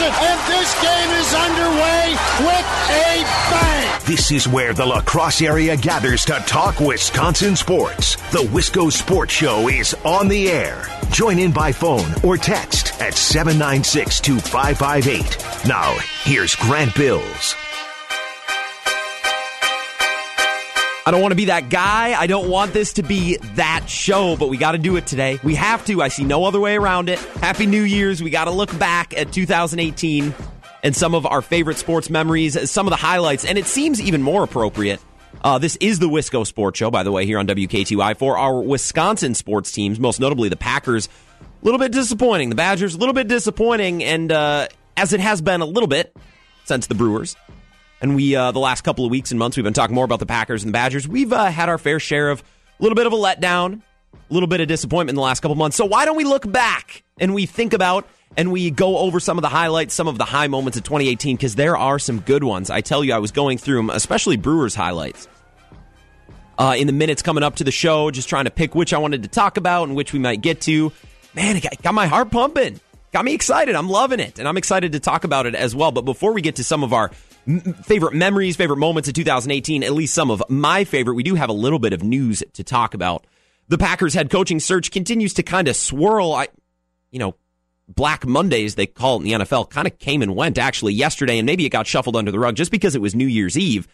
[0.00, 2.10] it, and this game is underway
[2.40, 4.00] with a bang.
[4.04, 8.16] This is where the La Crosse area gathers to talk Wisconsin sports.
[8.30, 10.86] The Wisco Sports Show is on the air.
[11.10, 15.66] Join in by phone or text at 796 2558.
[15.66, 17.56] Now, here's Grant Bills.
[21.06, 22.20] I don't want to be that guy.
[22.20, 25.38] I don't want this to be that show, but we got to do it today.
[25.44, 26.02] We have to.
[26.02, 27.20] I see no other way around it.
[27.20, 28.20] Happy New Year's.
[28.20, 30.34] We got to look back at 2018
[30.82, 34.20] and some of our favorite sports memories, some of the highlights, and it seems even
[34.20, 35.00] more appropriate.
[35.42, 38.60] Uh, this is the Wisco Sports Show, by the way, here on WKTY for our
[38.60, 41.08] Wisconsin sports teams, most notably the Packers.
[41.40, 42.48] A little bit disappointing.
[42.48, 46.16] The Badgers, a little bit disappointing, and uh, as it has been a little bit
[46.64, 47.36] since the Brewers.
[48.00, 50.18] And we, uh, the last couple of weeks and months, we've been talking more about
[50.18, 51.08] the Packers and the Badgers.
[51.08, 52.40] We've uh, had our fair share of
[52.78, 53.80] a little bit of a letdown,
[54.12, 55.76] a little bit of disappointment in the last couple months.
[55.76, 59.38] So why don't we look back and we think about and we go over some
[59.38, 62.44] of the highlights, some of the high moments of 2018 because there are some good
[62.44, 62.68] ones.
[62.68, 65.28] I tell you, I was going through them, especially Brewers highlights.
[66.58, 68.98] Uh, in the minutes coming up to the show, just trying to pick which I
[68.98, 70.90] wanted to talk about and which we might get to.
[71.34, 72.80] Man, it got my heart pumping.
[73.12, 73.74] Got me excited.
[73.74, 74.38] I'm loving it.
[74.38, 75.92] And I'm excited to talk about it as well.
[75.92, 77.10] But before we get to some of our
[77.84, 81.14] favorite memories, favorite moments of 2018, at least some of my favorite.
[81.14, 83.26] We do have a little bit of news to talk about.
[83.68, 86.32] The Packers head coaching search continues to kind of swirl.
[86.32, 86.48] I,
[87.10, 87.34] you know,
[87.88, 91.38] Black Mondays, they call it in the NFL, kind of came and went actually yesterday,
[91.38, 93.86] and maybe it got shuffled under the rug just because it was New Year's Eve.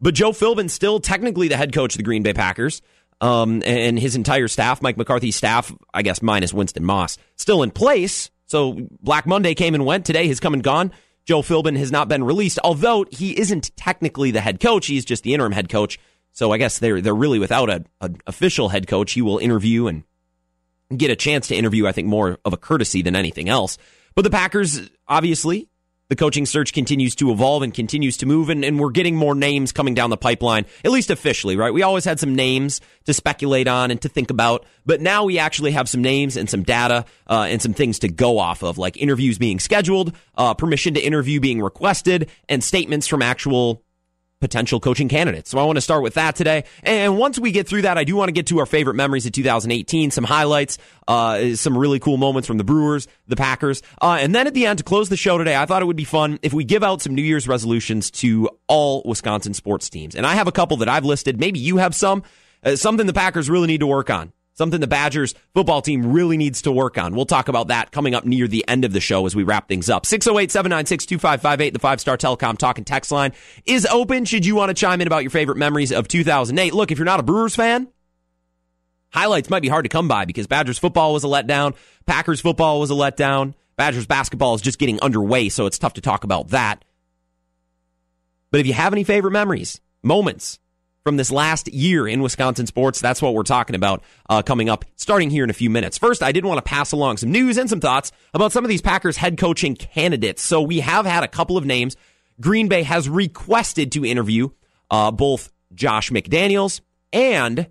[0.00, 2.80] But Joe Philbin still technically the head coach of the Green Bay Packers.
[3.20, 7.70] Um, and his entire staff, Mike McCarthy's staff, I guess minus Winston Moss, still in
[7.70, 8.30] place.
[8.46, 10.06] So Black Monday came and went.
[10.06, 10.92] Today has come and gone.
[11.24, 14.86] Joe Philbin has not been released, although he isn't technically the head coach.
[14.86, 15.98] He's just the interim head coach.
[16.32, 19.12] So I guess they're they're really without a, a official head coach.
[19.12, 20.04] He will interview and
[20.96, 21.86] get a chance to interview.
[21.86, 23.78] I think more of a courtesy than anything else.
[24.14, 25.68] But the Packers obviously
[26.10, 29.34] the coaching search continues to evolve and continues to move, and, and, we're getting more
[29.34, 31.72] names coming down the pipeline, at least officially, right?
[31.72, 35.38] We always had some names to speculate on and to think about, but now we
[35.38, 38.76] actually have some names and some data uh, and some things to go off of,
[38.76, 43.84] like interviews being scheduled, uh, permission to interview being requested, and statements from actual
[44.40, 45.50] potential coaching candidates.
[45.50, 46.64] So I want to start with that today.
[46.82, 49.26] And once we get through that, I do want to get to our favorite memories
[49.26, 53.82] of 2018, some highlights, uh, some really cool moments from the Brewers, the Packers.
[54.00, 55.96] Uh, and then at the end, to close the show today, I thought it would
[55.96, 60.16] be fun if we give out some New Year's resolutions to all Wisconsin sports teams.
[60.16, 61.38] And I have a couple that I've listed.
[61.38, 62.22] Maybe you have some.
[62.62, 64.32] Uh, something the Packers really need to work on.
[64.60, 67.14] Something the Badgers football team really needs to work on.
[67.14, 69.68] We'll talk about that coming up near the end of the show as we wrap
[69.68, 70.04] things up.
[70.04, 73.32] 608 796 2558, the five star telecom talk and text line
[73.64, 74.26] is open.
[74.26, 76.74] Should you want to chime in about your favorite memories of 2008?
[76.74, 77.88] Look, if you're not a Brewers fan,
[79.14, 82.80] highlights might be hard to come by because Badgers football was a letdown, Packers football
[82.80, 86.48] was a letdown, Badgers basketball is just getting underway, so it's tough to talk about
[86.48, 86.84] that.
[88.50, 90.58] But if you have any favorite memories, moments,
[91.10, 93.00] from this last year in Wisconsin sports.
[93.00, 95.98] That's what we're talking about uh, coming up starting here in a few minutes.
[95.98, 98.68] First, I did want to pass along some news and some thoughts about some of
[98.68, 100.40] these Packers head coaching candidates.
[100.40, 101.96] So we have had a couple of names.
[102.40, 104.50] Green Bay has requested to interview
[104.88, 106.80] uh, both Josh McDaniels
[107.12, 107.66] and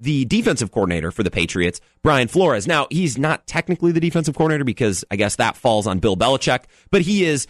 [0.00, 2.66] the defensive coordinator for the Patriots, Brian Flores.
[2.66, 6.64] Now, he's not technically the defensive coordinator because I guess that falls on Bill Belichick,
[6.90, 7.46] but he is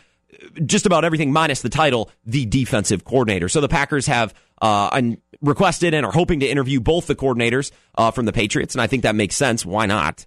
[0.64, 3.48] just about everything minus the title, the defensive coordinator.
[3.48, 7.72] So the Packers have uh, and requested and are hoping to interview both the coordinators
[7.98, 9.66] uh, from the Patriots, and I think that makes sense.
[9.66, 10.24] Why not?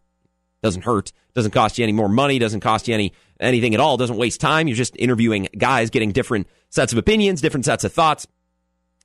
[0.61, 1.11] Doesn't hurt.
[1.33, 2.37] Doesn't cost you any more money.
[2.37, 3.97] Doesn't cost you any anything at all.
[3.97, 4.67] Doesn't waste time.
[4.67, 8.27] You're just interviewing guys, getting different sets of opinions, different sets of thoughts.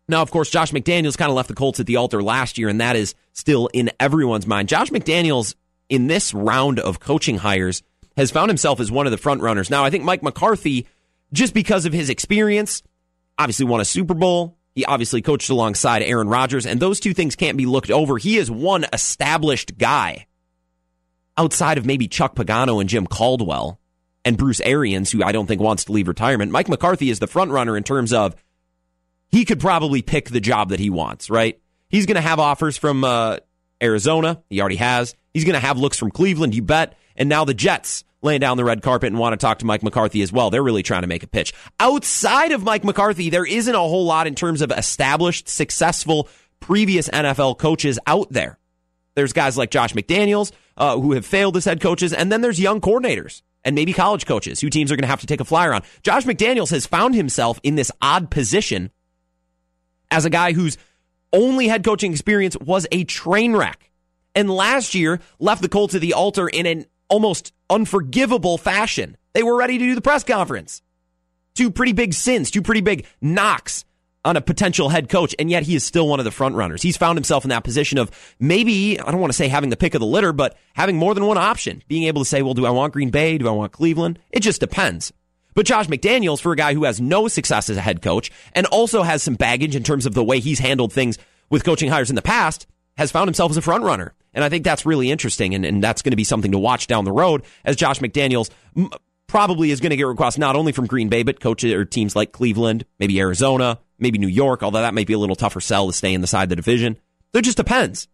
[0.09, 2.69] Now, of course, Josh McDaniels kind of left the Colts at the altar last year,
[2.69, 4.69] and that is still in everyone's mind.
[4.69, 5.55] Josh McDaniels
[5.89, 7.83] in this round of coaching hires
[8.17, 9.71] has found himself as one of the front runners.
[9.71, 10.89] Now, I think Mike McCarthy,
[11.33, 12.83] just because of his experience,
[13.39, 14.59] obviously won a Super Bowl.
[14.75, 18.19] He obviously coached alongside Aaron Rodgers, and those two things can't be looked over.
[18.19, 20.27] He is one established guy
[21.37, 23.81] outside of maybe Chuck Pagano and Jim Caldwell
[24.25, 26.53] and Bruce Arians, who I don't think wants to leave retirement.
[26.53, 28.37] Mike McCarthy is the front runner in terms of
[29.31, 31.61] he could probably pick the job that he wants, right?
[31.89, 33.39] He's going to have offers from uh,
[33.83, 34.43] Arizona.
[34.49, 35.15] He already has.
[35.33, 36.97] He's going to have looks from Cleveland, you bet.
[37.17, 39.83] And now the Jets laying down the red carpet and want to talk to Mike
[39.83, 40.51] McCarthy as well.
[40.51, 41.53] They're really trying to make a pitch.
[41.79, 46.29] Outside of Mike McCarthy, there isn't a whole lot in terms of established, successful
[46.61, 48.59] previous NFL coaches out there.
[49.15, 52.61] There's guys like Josh McDaniels uh, who have failed as head coaches, and then there's
[52.61, 55.45] young coordinators and maybe college coaches who teams are going to have to take a
[55.45, 55.83] flyer on.
[56.03, 58.91] Josh McDaniels has found himself in this odd position
[60.11, 60.79] as a guy whose
[61.33, 63.91] only head coaching experience was a train wreck.
[64.35, 69.17] And last year left the Colts at the altar in an almost unforgivable fashion.
[69.33, 70.83] They were ready to do the press conference.
[71.55, 73.85] Two pretty big sins, two pretty big knocks
[74.25, 76.83] on a potential head coach, and yet he is still one of the front runners.
[76.83, 79.77] He's found himself in that position of maybe, I don't want to say having the
[79.77, 81.83] pick of the litter, but having more than one option.
[81.89, 83.39] Being able to say, well, do I want Green Bay?
[83.39, 84.19] Do I want Cleveland?
[84.31, 85.13] It just depends.
[85.55, 88.67] But Josh McDaniels, for a guy who has no success as a head coach and
[88.67, 91.19] also has some baggage in terms of the way he's handled things
[91.49, 92.67] with coaching hires in the past,
[92.97, 94.15] has found himself as a front runner.
[94.33, 95.55] And I think that's really interesting.
[95.55, 98.51] And, and that's going to be something to watch down the road as Josh McDaniels
[98.77, 98.91] m-
[99.27, 102.15] probably is going to get requests not only from Green Bay, but coaches or teams
[102.15, 105.87] like Cleveland, maybe Arizona, maybe New York, although that might be a little tougher sell
[105.87, 106.99] to stay in the side of the division.
[107.33, 108.09] It just depends.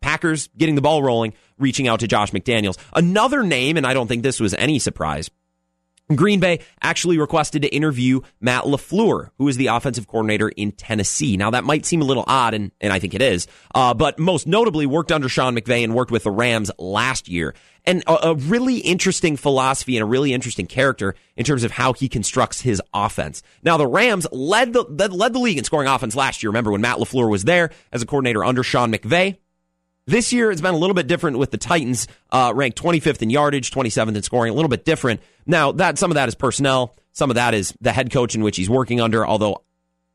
[0.00, 2.78] Packers getting the ball rolling, reaching out to Josh McDaniels.
[2.94, 5.30] Another name, and I don't think this was any surprise,
[6.16, 11.36] Green Bay actually requested to interview Matt LaFleur, who is the offensive coordinator in Tennessee.
[11.36, 14.18] Now, that might seem a little odd, and, and I think it is, uh, but
[14.18, 17.54] most notably worked under Sean McVay and worked with the Rams last year.
[17.84, 21.92] And a, a really interesting philosophy and a really interesting character in terms of how
[21.92, 23.42] he constructs his offense.
[23.62, 26.50] Now, the Rams led the, led the league in scoring offense last year.
[26.50, 29.38] Remember when Matt LaFleur was there as a coordinator under Sean McVay?
[30.06, 33.30] This year, it's been a little bit different with the Titans, uh, ranked 25th in
[33.30, 35.20] yardage, 27th in scoring, a little bit different.
[35.46, 38.42] Now, that some of that is personnel, some of that is the head coach in
[38.42, 39.26] which he's working under.
[39.26, 39.62] Although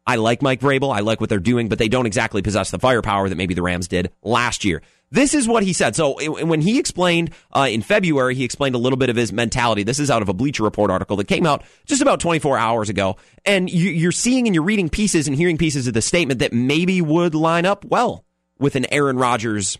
[0.08, 2.80] I like Mike Vrabel, I like what they're doing, but they don't exactly possess the
[2.80, 4.82] firepower that maybe the Rams did last year.
[5.12, 5.96] This is what he said.
[5.96, 9.84] So when he explained uh, in February, he explained a little bit of his mentality.
[9.84, 12.90] This is out of a Bleacher Report article that came out just about 24 hours
[12.90, 13.16] ago,
[13.46, 16.54] and you, are seeing and you're reading pieces and hearing pieces of the statement that
[16.54, 18.26] maybe would line up well
[18.60, 19.78] with an Aaron Rodgers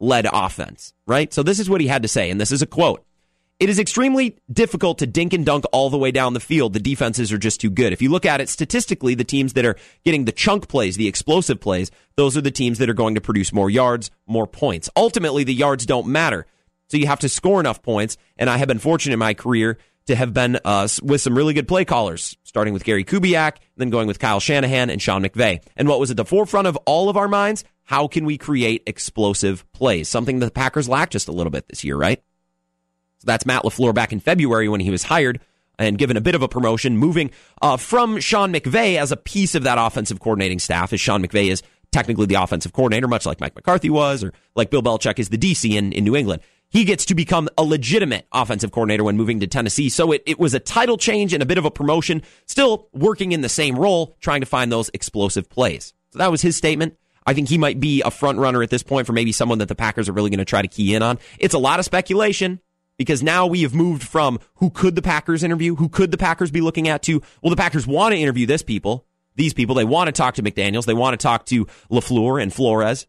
[0.00, 1.32] led offense, right?
[1.32, 3.04] So this is what he had to say, and this is a quote.
[3.60, 6.72] It is extremely difficult to dink and dunk all the way down the field.
[6.72, 7.92] The defenses are just too good.
[7.92, 11.06] If you look at it statistically, the teams that are getting the chunk plays, the
[11.06, 14.90] explosive plays, those are the teams that are going to produce more yards, more points.
[14.96, 16.46] Ultimately, the yards don't matter.
[16.88, 18.16] So you have to score enough points.
[18.36, 21.54] And I have been fortunate in my career to have been uh, with some really
[21.54, 25.62] good play callers, starting with Gary Kubiak, then going with Kyle Shanahan and Sean McVay.
[25.76, 27.64] And what was at the forefront of all of our minds?
[27.84, 30.08] How can we create explosive plays?
[30.08, 32.22] Something the Packers lacked just a little bit this year, right?
[33.18, 35.40] So that's Matt LaFleur back in February when he was hired
[35.78, 39.54] and given a bit of a promotion, moving uh, from Sean McVay as a piece
[39.54, 43.40] of that offensive coordinating staff, as Sean McVay is technically the offensive coordinator, much like
[43.40, 46.42] Mike McCarthy was, or like Bill Belichick is the DC in, in New England.
[46.68, 49.88] He gets to become a legitimate offensive coordinator when moving to Tennessee.
[49.88, 53.32] So it, it was a title change and a bit of a promotion, still working
[53.32, 55.94] in the same role, trying to find those explosive plays.
[56.10, 56.96] So that was his statement.
[57.26, 59.68] I think he might be a front runner at this point for maybe someone that
[59.68, 61.18] the Packers are really going to try to key in on.
[61.38, 62.60] It's a lot of speculation
[62.98, 66.50] because now we have moved from who could the Packers interview, who could the Packers
[66.50, 69.06] be looking at to, well, the Packers want to interview this people,
[69.36, 69.74] these people.
[69.74, 70.84] They want to talk to McDaniels.
[70.84, 73.06] They want to talk to LaFleur and Flores.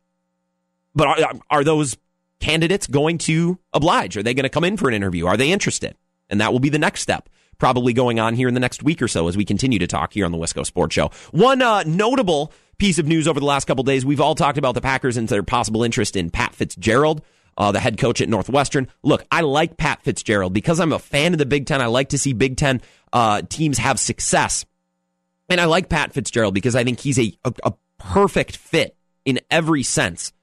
[0.94, 1.97] But are, are those
[2.39, 4.15] candidates going to oblige?
[4.17, 5.27] Are they going to come in for an interview?
[5.27, 5.95] Are they interested?
[6.29, 9.01] And that will be the next step probably going on here in the next week
[9.01, 11.12] or so as we continue to talk here on the Wisco Sports Show.
[11.31, 14.06] One uh, notable piece of news over the last couple days.
[14.06, 17.22] We've all talked about the Packers and their possible interest in Pat Fitzgerald.
[17.57, 18.89] Uh, the head coach at Northwestern.
[19.01, 21.81] Look, I like Pat Fitzgerald because I'm a fan of the Big Ten.
[21.81, 22.81] I like to see Big Ten
[23.13, 24.66] uh, teams have success.
[25.48, 29.39] And I like Pat Fitzgerald because I think he's a, a, a perfect fit in
[29.50, 30.33] every sense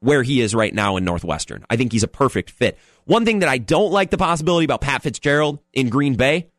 [0.00, 1.64] where he is right now in Northwestern.
[1.68, 2.78] I think he's a perfect fit.
[3.04, 6.50] One thing that I don't like the possibility about Pat Fitzgerald in Green Bay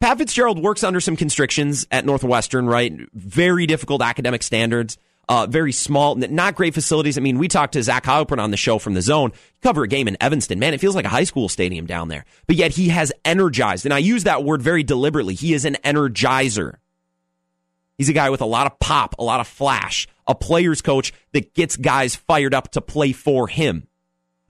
[0.00, 2.92] Pat Fitzgerald works under some constrictions at Northwestern, right?
[3.12, 4.96] Very difficult academic standards.
[5.28, 7.18] Uh, very small, not great facilities.
[7.18, 9.32] I mean, we talked to Zach Heilprin on the show from the zone.
[9.60, 10.58] Cover a game in Evanston.
[10.58, 12.24] Man, it feels like a high school stadium down there.
[12.46, 15.34] But yet he has energized, and I use that word very deliberately.
[15.34, 16.76] He is an energizer.
[17.98, 21.12] He's a guy with a lot of pop, a lot of flash, a player's coach
[21.32, 23.88] that gets guys fired up to play for him.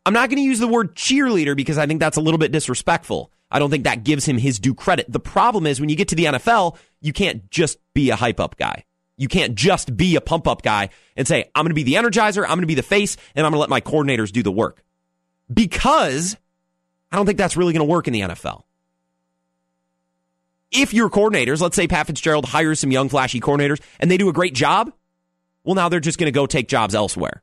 [0.06, 2.52] I'm not going to use the word cheerleader because I think that's a little bit
[2.52, 3.32] disrespectful.
[3.50, 5.06] I don't think that gives him his due credit.
[5.08, 8.40] The problem is when you get to the NFL, you can't just be a hype
[8.40, 8.84] up guy.
[9.16, 11.94] You can't just be a pump up guy and say, I'm going to be the
[11.94, 14.42] energizer, I'm going to be the face, and I'm going to let my coordinators do
[14.42, 14.82] the work.
[15.52, 16.36] Because
[17.10, 18.62] I don't think that's really going to work in the NFL.
[20.70, 24.28] If your coordinators, let's say Pat Fitzgerald hires some young, flashy coordinators and they do
[24.28, 24.92] a great job,
[25.64, 27.42] well, now they're just going to go take jobs elsewhere.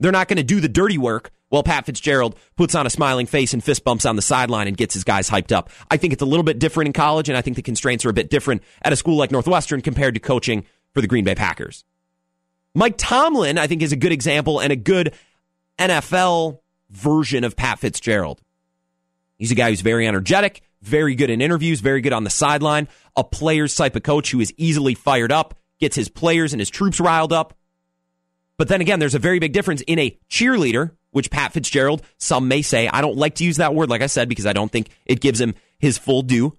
[0.00, 3.26] They're not going to do the dirty work while Pat Fitzgerald puts on a smiling
[3.26, 5.70] face and fist bumps on the sideline and gets his guys hyped up.
[5.90, 8.10] I think it's a little bit different in college, and I think the constraints are
[8.10, 11.34] a bit different at a school like Northwestern compared to coaching for the Green Bay
[11.34, 11.84] Packers.
[12.74, 15.14] Mike Tomlin, I think, is a good example and a good
[15.78, 16.58] NFL
[16.90, 18.40] version of Pat Fitzgerald.
[19.38, 22.88] He's a guy who's very energetic, very good in interviews, very good on the sideline,
[23.16, 26.70] a player's type of coach who is easily fired up, gets his players and his
[26.70, 27.54] troops riled up.
[28.58, 32.46] But then again, there's a very big difference in a cheerleader which Pat Fitzgerald, some
[32.48, 34.70] may say, I don't like to use that word, like I said, because I don't
[34.70, 36.56] think it gives him his full due.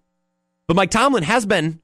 [0.68, 1.80] But Mike Tomlin has been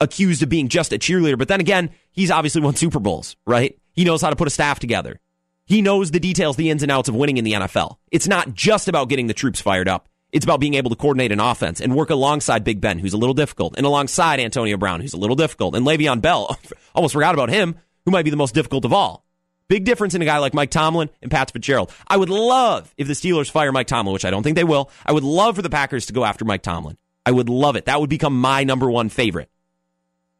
[0.00, 1.38] accused of being just a cheerleader.
[1.38, 3.78] But then again, he's obviously won Super Bowls, right?
[3.92, 5.20] He knows how to put a staff together.
[5.64, 7.96] He knows the details, the ins and outs of winning in the NFL.
[8.10, 10.08] It's not just about getting the troops fired up.
[10.32, 13.18] It's about being able to coordinate an offense and work alongside Big Ben, who's a
[13.18, 16.56] little difficult, and alongside Antonio Brown, who's a little difficult, and Le'Veon Bell.
[16.94, 19.24] Almost forgot about him, who might be the most difficult of all.
[19.68, 21.90] Big difference in a guy like Mike Tomlin and Pat Fitzgerald.
[22.06, 24.90] I would love if the Steelers fire Mike Tomlin, which I don't think they will.
[25.06, 26.98] I would love for the Packers to go after Mike Tomlin.
[27.24, 27.86] I would love it.
[27.86, 29.48] That would become my number one favorite.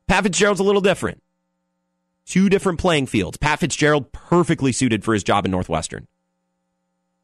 [0.08, 1.22] Pat Fitzgerald's a little different.
[2.26, 3.38] Two different playing fields.
[3.38, 6.06] Pat Fitzgerald perfectly suited for his job in Northwestern.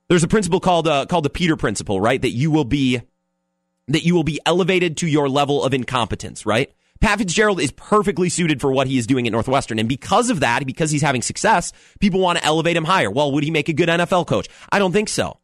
[0.09, 2.21] There's a principle called uh, called the Peter principle, right?
[2.21, 3.02] That you will be
[3.88, 6.73] that you will be elevated to your level of incompetence, right?
[7.00, 9.78] Pat Fitzgerald is perfectly suited for what he is doing at Northwestern.
[9.78, 13.11] And because of that, because he's having success, people want to elevate him higher.
[13.11, 14.49] Well, would he make a good NFL coach?
[14.73, 15.38] I don't think so.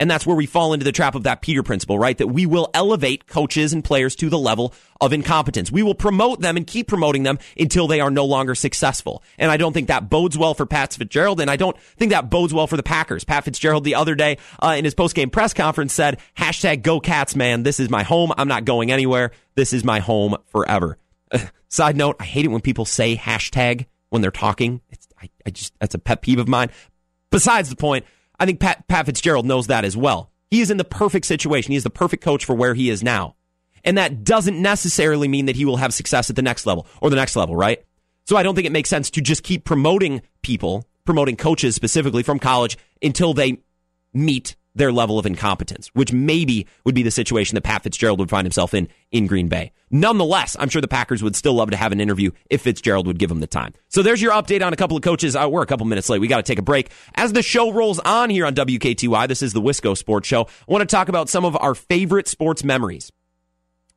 [0.00, 2.18] And that's where we fall into the trap of that Peter principle, right?
[2.18, 5.70] That we will elevate coaches and players to the level of incompetence.
[5.70, 9.22] We will promote them and keep promoting them until they are no longer successful.
[9.38, 12.28] And I don't think that bodes well for Pat Fitzgerald, and I don't think that
[12.28, 13.22] bodes well for the Packers.
[13.22, 17.36] Pat Fitzgerald the other day uh, in his post-game press conference said, hashtag go cats,
[17.36, 17.62] man.
[17.62, 18.32] This is my home.
[18.36, 19.30] I'm not going anywhere.
[19.54, 20.98] This is my home forever.
[21.68, 24.80] side note, I hate it when people say hashtag when they're talking.
[25.20, 26.70] I, I just, that's a pet peeve of mine.
[27.30, 28.04] Besides the point,
[28.38, 30.30] I think Pat, Pat Fitzgerald knows that as well.
[30.50, 31.72] He is in the perfect situation.
[31.72, 33.36] He is the perfect coach for where he is now.
[33.84, 37.10] And that doesn't necessarily mean that he will have success at the next level or
[37.10, 37.84] the next level, right?
[38.26, 42.22] So I don't think it makes sense to just keep promoting people, promoting coaches specifically
[42.22, 43.58] from college until they
[44.14, 48.30] meet their level of incompetence, which maybe would be the situation that Pat Fitzgerald would
[48.30, 49.72] find himself in in Green Bay.
[49.90, 53.18] Nonetheless, I'm sure the Packers would still love to have an interview if Fitzgerald would
[53.18, 53.74] give them the time.
[53.88, 55.36] So there's your update on a couple of coaches.
[55.36, 56.20] Uh, we're a couple minutes late.
[56.20, 56.90] We got to take a break.
[57.14, 60.42] As the show rolls on here on WKTY, this is the Wisco Sports Show.
[60.42, 63.12] I want to talk about some of our favorite sports memories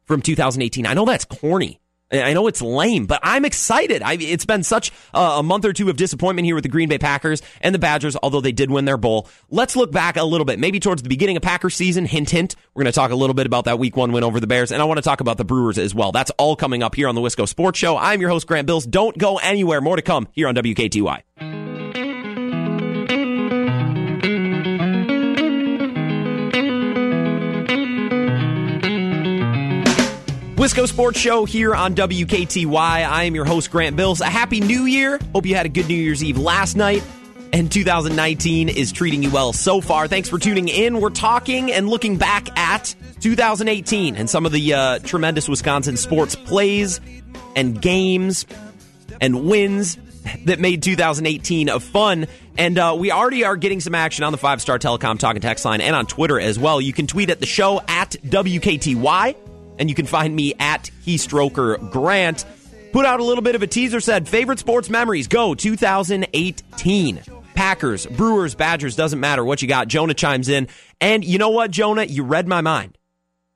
[0.06, 0.86] from 2018.
[0.86, 1.80] I know that's corny.
[2.10, 4.02] I know it's lame, but I'm excited.
[4.02, 6.98] I, it's been such a month or two of disappointment here with the Green Bay
[6.98, 9.28] Packers and the Badgers, although they did win their bowl.
[9.50, 12.06] Let's look back a little bit, maybe towards the beginning of Packers season.
[12.06, 12.56] Hint, hint.
[12.74, 14.72] We're going to talk a little bit about that week one win over the Bears,
[14.72, 16.14] and I want to talk about the Brewers as well.
[16.14, 17.98] That's all coming up here on the Wisco Sports Show.
[17.98, 18.86] I'm your host, Grant Bills.
[18.86, 19.82] Don't go anywhere.
[19.82, 21.67] More to come here on WKTY.
[30.58, 32.76] Wisco Sports Show here on WKTY.
[32.76, 34.22] I am your host, Grant Bills.
[34.22, 35.20] A happy new year.
[35.32, 37.04] Hope you had a good New Year's Eve last night.
[37.54, 40.08] And 2019 is treating you well so far.
[40.08, 41.00] Thanks for tuning in.
[41.00, 46.36] We're talking and looking back at 2018 and some of the uh, tremendous Wisconsin sports
[46.36, 47.02] plays
[47.56, 48.48] and games
[49.22, 50.00] and wins
[50.46, 52.26] that made 2018 a fun.
[52.58, 55.66] And uh, we already are getting some action on the five star telecom talking text
[55.66, 56.82] line and on Twitter as well.
[56.82, 59.36] You can tweet at the show at WKTY
[59.80, 62.46] and you can find me at Keystroker Grant.
[62.92, 67.22] Put out a little bit of a teaser said favorite sports memories go 2018.
[67.54, 69.88] Packers, Brewers, Badgers, doesn't matter what you got.
[69.88, 70.68] Jonah chimes in.
[71.02, 72.04] And you know what, Jonah?
[72.04, 72.98] You read my mind.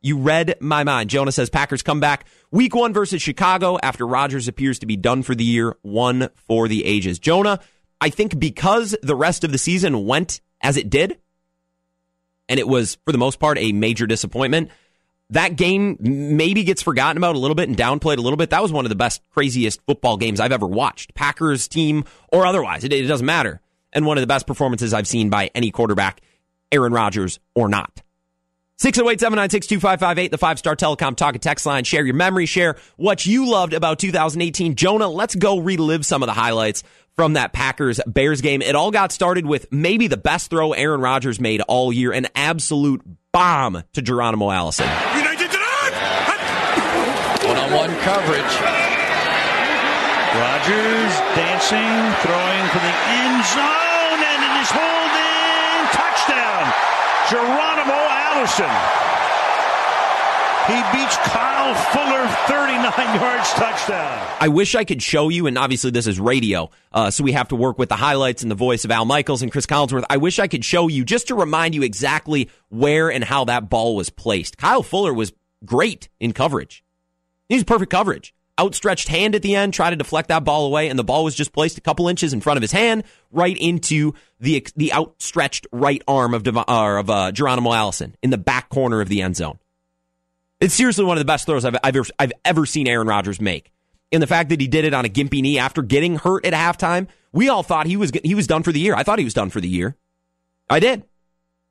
[0.02, 1.12] You read my mind.
[1.12, 5.22] Jonah says Packers come back week one versus Chicago after Rodgers appears to be done
[5.22, 7.20] for the year, one for the ages.
[7.20, 7.60] Jonah,
[8.00, 11.20] I think because the rest of the season went as it did,
[12.50, 14.72] and it was, for the most part, a major disappointment
[15.32, 18.50] that game maybe gets forgotten about a little bit and downplayed a little bit.
[18.52, 21.16] That was one of the best, craziest football games I've ever watched.
[21.16, 23.62] Packers team or otherwise, it, it doesn't matter.
[23.94, 26.22] And one of the best performances I've seen by any quarterback,
[26.72, 28.02] Aaron Rodgers or not.
[28.80, 31.84] 608-796-2558, the five-star telecom talk and text line.
[31.84, 34.76] Share your memory, share what you loved about 2018.
[34.76, 36.84] Jonah, let's go relive some of the highlights
[37.16, 38.62] from that Packers Bears game.
[38.62, 42.28] It all got started with maybe the best throw Aaron Rodgers made all year, an
[42.34, 43.02] absolute
[43.34, 44.88] bomb to Geronimo Allison.
[47.48, 48.54] One on one coverage.
[50.36, 55.88] Rodgers dancing, throwing for the end zone, and it is holding.
[55.92, 56.72] Touchdown.
[57.30, 58.00] Geronimo
[58.32, 58.72] Allison.
[60.72, 64.38] He beats Kyle Fuller 39 yards touchdown.
[64.40, 67.50] I wish I could show you, and obviously this is radio, uh, so we have
[67.50, 70.06] to work with the highlights and the voice of Al Michaels and Chris Collinsworth.
[70.10, 73.70] I wish I could show you just to remind you exactly where and how that
[73.70, 74.58] ball was placed.
[74.58, 75.34] Kyle Fuller was
[75.66, 76.86] great in coverage.
[77.50, 78.34] He was perfect coverage.
[78.58, 81.36] Outstretched hand at the end, tried to deflect that ball away, and the ball was
[81.36, 85.68] just placed a couple inches in front of his hand, right into the the outstretched
[85.74, 89.36] right arm of, uh, of uh, Geronimo Allison in the back corner of the end
[89.36, 89.58] zone.
[90.62, 93.42] It's seriously one of the best throws I've, I've, ever, I've ever seen Aaron Rodgers
[93.42, 93.72] make.
[94.12, 96.54] And the fact that he did it on a gimpy knee after getting hurt at
[96.54, 98.94] halftime, we all thought he was he was done for the year.
[98.94, 99.96] I thought he was done for the year.
[100.70, 101.04] I did.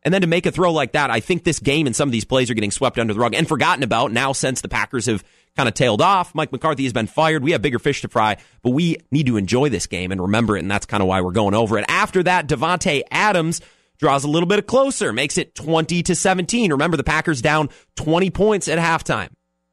[0.02, 2.12] And then to make a throw like that, I think this game and some of
[2.12, 5.06] these plays are getting swept under the rug and forgotten about now since the Packers
[5.06, 5.22] have
[5.56, 6.34] kind of tailed off.
[6.34, 7.44] Mike McCarthy has been fired.
[7.44, 10.56] We have bigger fish to fry, but we need to enjoy this game and remember
[10.56, 10.60] it.
[10.60, 11.84] And that's kind of why we're going over it.
[11.88, 13.60] After that, Davante Adams
[14.00, 16.72] draws a little bit closer, makes it 20 to 17.
[16.72, 19.28] Remember, the Packers down 20 points at halftime.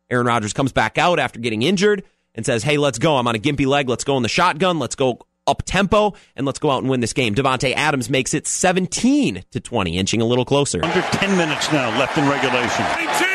[0.09, 2.03] Aaron Rodgers comes back out after getting injured
[2.35, 3.17] and says, Hey, let's go.
[3.17, 3.89] I'm on a gimpy leg.
[3.89, 4.79] Let's go in the shotgun.
[4.79, 7.33] Let's go up tempo and let's go out and win this game.
[7.33, 10.83] Davante Adams makes it 17 to 20, inching a little closer.
[10.83, 12.83] Under 10 minutes now left in regulation.
[12.83, 13.27] 19!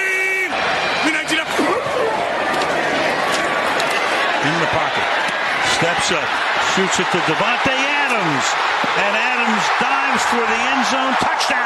[4.43, 5.07] In the pocket.
[5.79, 6.29] Steps up.
[6.75, 8.72] Shoots it to Davante Adams.
[9.81, 11.15] Dives for the end zone.
[11.15, 11.63] Touchdown.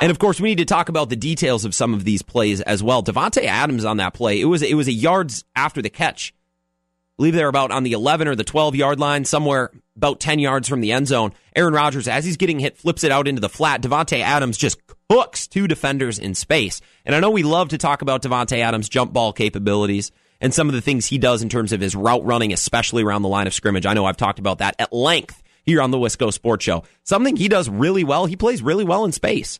[0.00, 2.60] And of course, we need to talk about the details of some of these plays
[2.62, 3.02] as well.
[3.02, 6.32] Davante Adams on that play, it was it was a yards after the catch.
[6.32, 10.38] I believe they're about on the 11 or the 12 yard line, somewhere about 10
[10.38, 11.32] yards from the end zone.
[11.54, 13.82] Aaron Rodgers, as he's getting hit, flips it out into the flat.
[13.82, 14.80] Davante Adams just
[15.10, 16.80] hooks two defenders in space.
[17.04, 20.68] And I know we love to talk about Davante Adams' jump ball capabilities and some
[20.68, 23.46] of the things he does in terms of his route running, especially around the line
[23.46, 23.84] of scrimmage.
[23.84, 26.84] I know I've talked about that at length here on the Wisco Sports Show.
[27.04, 28.26] Something he does really well.
[28.26, 29.58] He plays really well in space.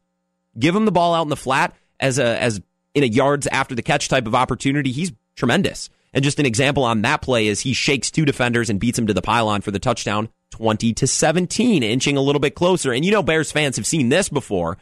[0.59, 2.61] Give him the ball out in the flat as a as
[2.95, 4.91] in a yards after the catch type of opportunity.
[4.91, 5.91] He's tremendous.
[6.13, 9.07] And just an example on that play is he shakes two defenders and beats him
[9.07, 12.93] to the pylon for the touchdown, 20 to 17, inching a little bit closer.
[12.93, 14.79] And you know, Bears fans have seen this before.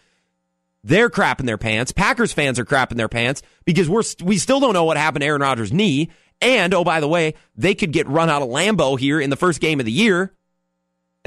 [0.85, 1.93] They're crapping their pants.
[1.93, 5.27] Packers fans are crapping their pants because we're we still don't know what happened to
[5.27, 6.09] Aaron Rodgers' knee.
[6.41, 9.37] And oh, by the way, they could get run out of Lambeau here in the
[9.37, 10.33] first game of the year.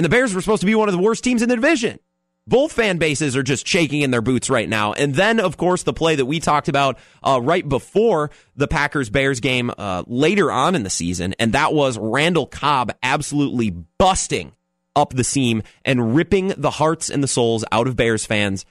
[0.01, 1.99] And the Bears were supposed to be one of the worst teams in the division.
[2.47, 4.93] Both fan bases are just shaking in their boots right now.
[4.93, 9.11] And then, of course, the play that we talked about uh, right before the Packers
[9.11, 14.53] Bears game uh, later on in the season, and that was Randall Cobb absolutely busting
[14.95, 18.65] up the seam and ripping the hearts and the souls out of Bears fans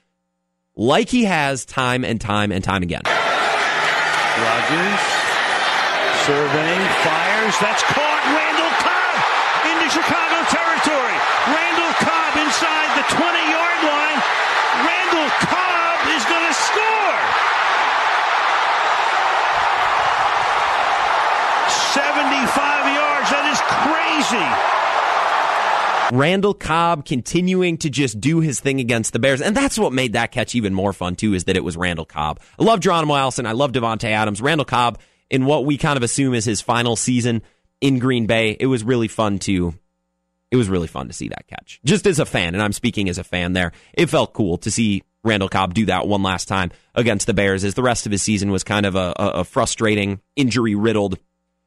[0.74, 3.02] like he has time and time and time again.
[3.06, 5.00] Rodgers
[6.26, 7.54] surveying, fires.
[7.62, 8.22] That's caught.
[8.34, 9.00] Randall Cobb
[9.70, 11.16] into Chicago territory.
[11.48, 14.20] Randall Cobb inside the 20 yard line.
[14.84, 17.18] Randall Cobb is going to score.
[21.96, 23.28] 75 yards.
[23.32, 23.60] That is
[26.12, 29.40] Randall Cobb continuing to just do his thing against the Bears.
[29.40, 32.04] And that's what made that catch even more fun, too, is that it was Randall
[32.04, 32.40] Cobb.
[32.58, 33.46] I love Geronimo Allison.
[33.46, 34.40] I love Davante Adams.
[34.40, 34.98] Randall Cobb,
[35.30, 37.42] in what we kind of assume is his final season
[37.80, 39.74] in Green Bay, it was really fun to.
[40.50, 41.80] It was really fun to see that catch.
[41.84, 44.70] Just as a fan, and I'm speaking as a fan there, it felt cool to
[44.70, 48.10] see Randall Cobb do that one last time against the Bears as the rest of
[48.10, 51.20] his season was kind of a, a frustrating, injury riddled,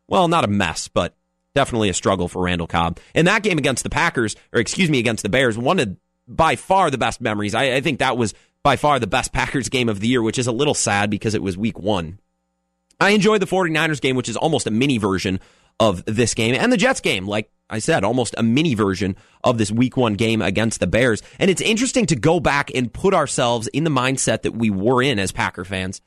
[0.10, 1.16] well, not a mess, but
[1.56, 3.00] definitely a struggle for Randall Cobb.
[3.14, 5.96] In that game against the Packers, or excuse me, against the Bears, one of
[6.28, 7.54] by far the best memories.
[7.54, 10.40] I, I think that was by far the best Packers game of the year, which
[10.40, 12.20] is a little sad because it was week one.
[13.00, 15.40] I enjoyed the 49ers game, which is almost a mini version
[15.80, 19.58] of this game, and the Jets game, like I said, almost a mini version of
[19.58, 21.24] this week one game against the Bears.
[21.40, 25.02] And it's interesting to go back and put ourselves in the mindset that we were
[25.02, 26.00] in as Packer fans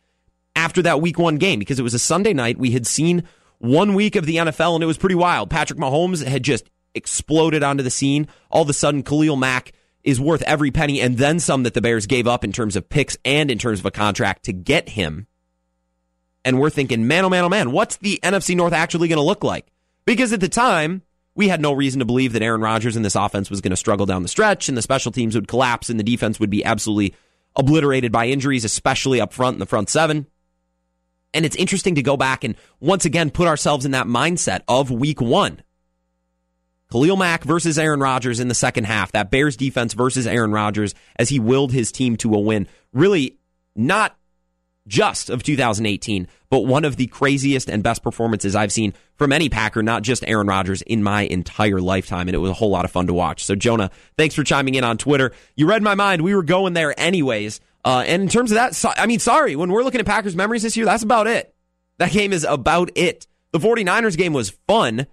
[0.54, 2.59] after that week one game because it was a Sunday night.
[2.59, 3.24] We had seen
[3.59, 5.51] one week of the NFL, and it was pretty wild.
[5.51, 8.29] Patrick Mahomes had just exploded onto the scene.
[8.51, 11.81] All of a sudden, Khalil Mack is worth every penny and then some that the
[11.81, 14.88] Bears gave up in terms of picks and in terms of a contract to get
[14.88, 15.27] him.
[16.45, 19.23] And we're thinking, man, oh man, oh man, what's the NFC North actually going to
[19.23, 19.66] look like?
[20.05, 21.03] Because at the time,
[21.35, 23.77] we had no reason to believe that Aaron Rodgers and this offense was going to
[23.77, 26.64] struggle down the stretch and the special teams would collapse and the defense would be
[26.64, 27.14] absolutely
[27.57, 30.27] obliterated by injuries, especially up front in the front seven.
[31.37, 34.90] And it's interesting to go back and once again put ourselves in that mindset of
[34.90, 35.62] week one.
[36.90, 40.94] Khalil Mack versus Aaron Rodgers in the second half, that Bears defense versus Aaron Rodgers
[41.16, 42.68] as he willed his team to a win.
[42.92, 43.38] Really
[43.75, 44.16] not
[44.87, 49.49] just of 2018, but one of the craziest and best performances I've seen from any
[49.49, 52.29] Packer, not just Aaron Rodgers, in my entire lifetime.
[52.29, 53.44] And it was a whole lot of fun to watch.
[53.44, 55.33] So, Jonah, thanks for chiming in on Twitter.
[55.57, 56.22] You read my mind.
[56.22, 57.61] We were going there anyways.
[57.87, 60.35] Uh, and in terms of that, so, I mean, sorry, when we're looking at Packers
[60.35, 61.55] memories this year, that's about it.
[61.99, 63.29] That game is about it.
[63.53, 65.07] The 49ers game was fun,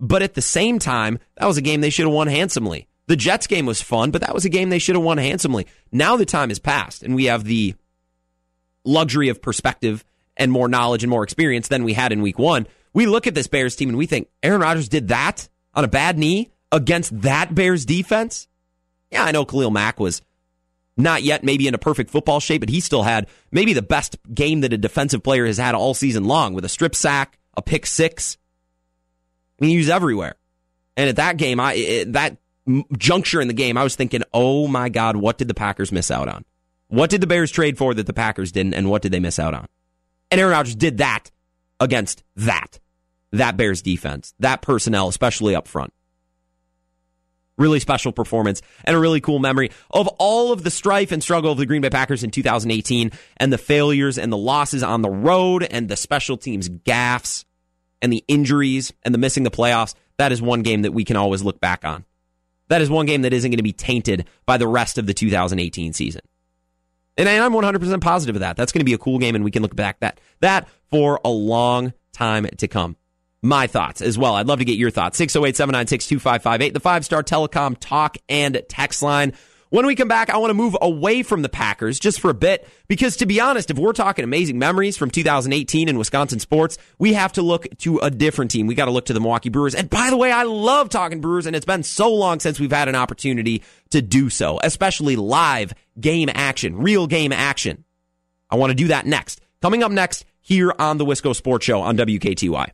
[0.00, 2.88] but at the same time, that was a game they should have won handsomely.
[3.08, 5.66] The Jets game was fun, but that was a game they should have won handsomely.
[5.92, 7.74] Now the time has passed, and we have the
[8.84, 10.02] luxury of perspective
[10.34, 12.66] and more knowledge and more experience than we had in week one.
[12.94, 15.88] We look at this Bears team and we think Aaron Rodgers did that on a
[15.88, 18.48] bad knee against that Bears defense.
[19.10, 20.22] Yeah, I know Khalil Mack was
[20.96, 24.16] not yet maybe in a perfect football shape, but he still had maybe the best
[24.32, 27.62] game that a defensive player has had all season long with a strip sack, a
[27.62, 28.36] pick six.
[29.60, 30.36] I mean, he was everywhere.
[30.96, 32.36] And at that game, I it, that
[32.96, 36.10] juncture in the game, I was thinking, oh my God, what did the Packers miss
[36.10, 36.44] out on?
[36.88, 39.38] What did the Bears trade for that the Packers didn't, and what did they miss
[39.38, 39.66] out on?
[40.30, 41.30] And Aaron Rodgers did that
[41.80, 42.78] against that,
[43.32, 45.92] that Bears defense, that personnel, especially up front.
[47.56, 51.52] Really special performance and a really cool memory of all of the strife and struggle
[51.52, 55.10] of the Green Bay Packers in 2018 and the failures and the losses on the
[55.10, 57.44] road and the special teams gaffes
[58.02, 59.94] and the injuries and the missing the playoffs.
[60.16, 62.04] That is one game that we can always look back on.
[62.68, 65.14] That is one game that isn't going to be tainted by the rest of the
[65.14, 66.22] 2018 season.
[67.16, 68.56] And I'm 100% positive of that.
[68.56, 71.20] That's going to be a cool game, and we can look back that that for
[71.24, 72.96] a long time to come.
[73.44, 74.36] My thoughts as well.
[74.36, 75.18] I'd love to get your thoughts.
[75.18, 79.34] 608 796 2558, the five star telecom talk and text line.
[79.68, 82.34] When we come back, I want to move away from the Packers just for a
[82.34, 86.78] bit because, to be honest, if we're talking amazing memories from 2018 in Wisconsin sports,
[86.98, 88.66] we have to look to a different team.
[88.66, 89.74] We got to look to the Milwaukee Brewers.
[89.74, 92.72] And by the way, I love talking Brewers, and it's been so long since we've
[92.72, 97.84] had an opportunity to do so, especially live game action, real game action.
[98.48, 99.42] I want to do that next.
[99.60, 102.70] Coming up next here on the Wisco Sports Show on WKTY.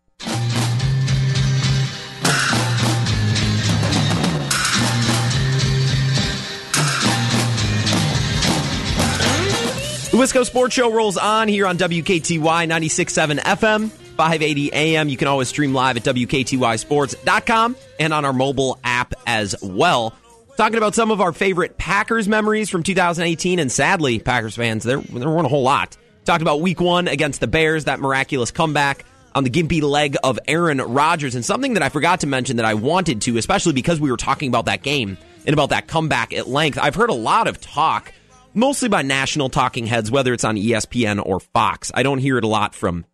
[10.21, 15.09] Wisco Sports Show rolls on here on WKTY 96.7 FM, 580 AM.
[15.09, 20.15] You can always stream live at WKTYSports.com and on our mobile app as well.
[20.59, 24.99] Talking about some of our favorite Packers memories from 2018, and sadly, Packers fans, there,
[24.99, 25.97] there weren't a whole lot.
[26.27, 30.39] Talked about week one against the Bears, that miraculous comeback on the gimpy leg of
[30.47, 33.99] Aaron Rodgers, and something that I forgot to mention that I wanted to, especially because
[33.99, 36.79] we were talking about that game and about that comeback at length.
[36.79, 38.13] I've heard a lot of talk
[38.55, 41.91] mostly by national talking heads, whether it's on ESPN or Fox.
[41.95, 43.05] I don't hear it a lot from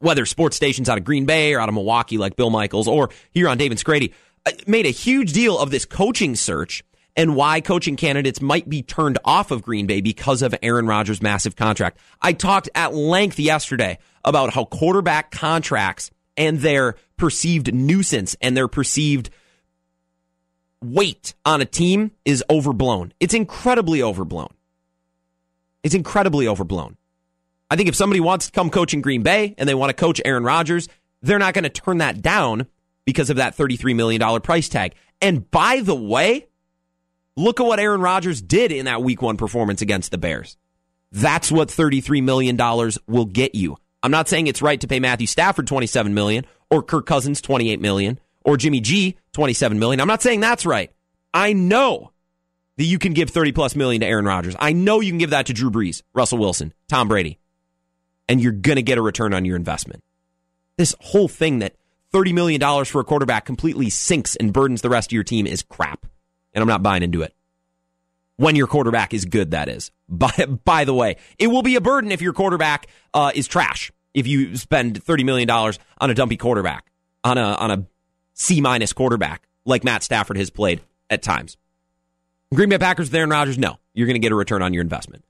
[0.00, 3.10] whether sports stations out of Green Bay or out of Milwaukee, like Bill Michaels, or
[3.30, 4.12] here on David Scrady,
[4.46, 6.84] uh, made a huge deal of this coaching search
[7.16, 11.20] and why coaching candidates might be turned off of Green Bay because of Aaron Rodgers'
[11.20, 11.98] massive contract.
[12.22, 18.68] I talked at length yesterday about how quarterback contracts and their perceived nuisance and their
[18.68, 19.30] perceived
[20.82, 23.12] weight on a team is overblown.
[23.20, 24.52] It's incredibly overblown.
[25.82, 26.96] It's incredibly overblown.
[27.70, 29.94] I think if somebody wants to come coach in Green Bay and they want to
[29.94, 30.88] coach Aaron Rodgers,
[31.22, 32.66] they're not going to turn that down
[33.04, 34.94] because of that $33 million price tag.
[35.20, 36.46] And by the way,
[37.36, 40.56] look at what Aaron Rodgers did in that week one performance against the Bears.
[41.12, 42.56] That's what $33 million
[43.06, 43.76] will get you.
[44.02, 47.80] I'm not saying it's right to pay Matthew Stafford 27 million or Kirk Cousins $28
[47.80, 50.00] million or Jimmy G 27 million.
[50.00, 50.90] I'm not saying that's right.
[51.34, 52.12] I know
[52.78, 54.56] that you can give 30 plus million to Aaron Rodgers.
[54.58, 57.38] I know you can give that to Drew Brees, Russell Wilson, Tom Brady,
[58.26, 60.02] and you're going to get a return on your investment.
[60.78, 61.74] This whole thing that
[62.14, 65.62] $30 million for a quarterback completely sinks and burdens the rest of your team is
[65.62, 66.06] crap.
[66.54, 67.34] And I'm not buying into it.
[68.36, 69.90] When your quarterback is good, that is.
[70.08, 70.30] By,
[70.64, 73.92] by the way, it will be a burden if your quarterback uh, is trash.
[74.14, 75.74] If you spend $30 million on
[76.10, 76.90] a dumpy quarterback,
[77.24, 77.86] on a, on a
[78.38, 81.56] C minus quarterback like Matt Stafford has played at times.
[82.54, 83.76] Green Bay Packers, Aaron Rodgers, no.
[83.92, 85.24] You're going to get a return on your investment.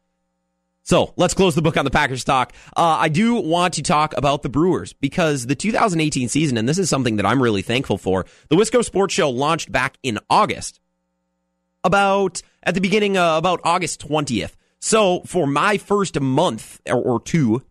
[0.84, 2.52] So let's close the book on the Packers talk.
[2.76, 6.78] Uh, I do want to talk about the Brewers because the 2018 season, and this
[6.78, 10.80] is something that I'm really thankful for, the Wisco Sports Show launched back in August,
[11.84, 14.52] about at the beginning, uh, about August 20th.
[14.80, 17.62] So for my first month or, or two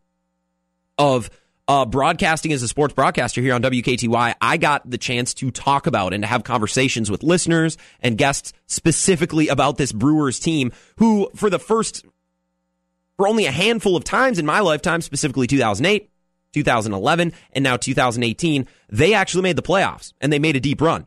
[0.97, 1.30] of
[1.68, 5.88] uh, broadcasting as a sports broadcaster here on WKTY, I got the chance to talk
[5.88, 11.30] about and to have conversations with listeners and guests specifically about this Brewers team, who
[11.36, 12.06] for the first,
[13.18, 16.10] for only a handful of times in my lifetime, specifically 2008,
[16.54, 21.06] 2011, and now 2018, they actually made the playoffs and they made a deep run.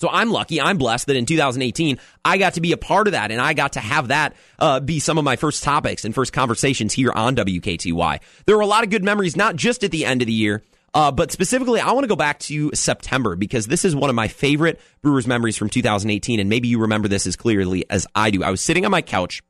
[0.00, 3.12] So I'm lucky, I'm blessed that in 2018, I got to be a part of
[3.12, 6.14] that and I got to have that uh, be some of my first topics and
[6.14, 8.20] first conversations here on WKTY.
[8.46, 10.62] There were a lot of good memories, not just at the end of the year,
[10.94, 14.16] uh, but specifically, I want to go back to September because this is one of
[14.16, 16.40] my favorite Brewers memories from 2018.
[16.40, 18.42] And maybe you remember this as clearly as I do.
[18.42, 19.42] I was sitting on my couch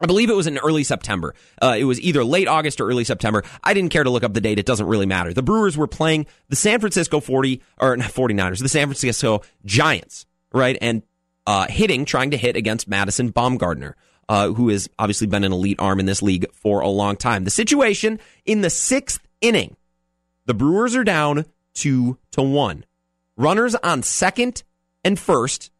[0.00, 1.34] I believe it was in early September.
[1.60, 3.42] Uh, it was either late August or early September.
[3.64, 4.58] I didn't care to look up the date.
[4.58, 5.32] It doesn't really matter.
[5.32, 10.78] The Brewers were playing the San Francisco 40 or 49ers, the San Francisco Giants, right?
[10.80, 11.02] And
[11.46, 13.94] uh, hitting, trying to hit against Madison Bumgarner,
[14.28, 17.44] uh, who has obviously been an elite arm in this league for a long time.
[17.44, 19.76] The situation in the sixth inning,
[20.46, 22.84] the Brewers are down two to one.
[23.36, 24.62] Runners on second
[25.04, 25.70] and first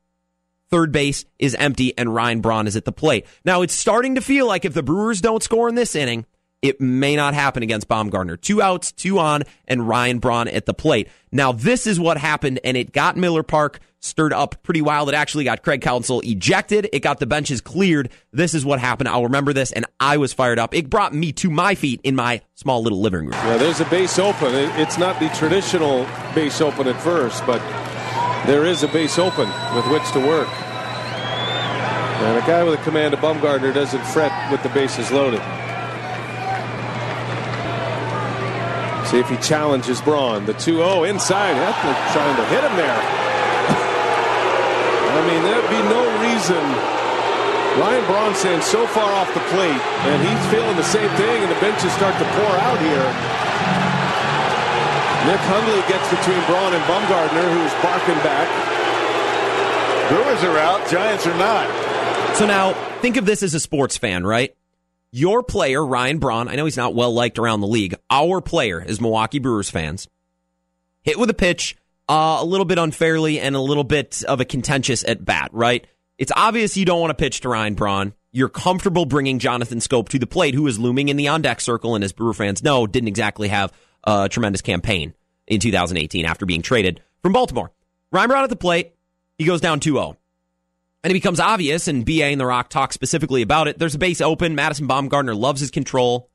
[0.70, 3.26] third base is empty and Ryan Braun is at the plate.
[3.44, 6.26] Now it's starting to feel like if the Brewers don't score in this inning,
[6.60, 8.40] It may not happen against Bumgarner.
[8.40, 11.08] Two outs, two on, and Ryan Braun at the plate.
[11.30, 15.08] Now, this is what happened, and it got Miller Park stirred up pretty wild.
[15.08, 16.88] It actually got Craig Counsell ejected.
[16.92, 18.10] It got the benches cleared.
[18.32, 19.08] This is what happened.
[19.08, 20.74] I'll remember this, and I was fired up.
[20.74, 23.32] It brought me to my feet in my small little living room.
[23.34, 24.52] Yeah, there's a base open.
[24.80, 27.60] It's not the traditional base open at first, but
[28.46, 30.48] there is a base open with which to work.
[32.18, 35.40] And a guy with a command of Bumgarner doesn't fret with the bases loaded.
[39.06, 40.44] See if he challenges Braun.
[40.44, 41.56] The 2 0 inside.
[41.56, 43.00] Hefner trying to hit him there.
[45.08, 46.60] I mean, there'd be no reason.
[47.80, 51.50] Ryan Braun stands so far off the plate, and he's feeling the same thing, and
[51.50, 53.37] the benches start to pour out here.
[55.28, 58.48] Nick Hundley gets between Braun and Bumgarner, who's barking back.
[60.08, 62.36] Brewers are out, Giants are not.
[62.36, 64.56] So now, think of this as a sports fan, right?
[65.10, 67.94] Your player, Ryan Braun, I know he's not well liked around the league.
[68.08, 70.08] Our player, is Milwaukee Brewers fans,
[71.02, 71.76] hit with a pitch
[72.08, 75.86] uh, a little bit unfairly and a little bit of a contentious at bat, right?
[76.16, 78.14] It's obvious you don't want to pitch to Ryan Braun.
[78.32, 81.60] You're comfortable bringing Jonathan Schoop to the plate, who is looming in the on deck
[81.60, 85.14] circle, and as Brewer fans know, didn't exactly have a tremendous campaign
[85.46, 87.72] in 2018 after being traded from Baltimore.
[88.10, 88.94] Ryan Braun at the plate,
[89.36, 90.16] he goes down 2 0.
[91.04, 93.78] And it becomes obvious, and BA and The Rock talk specifically about it.
[93.78, 94.56] There's a base open.
[94.56, 96.28] Madison Bumgarner loves his control.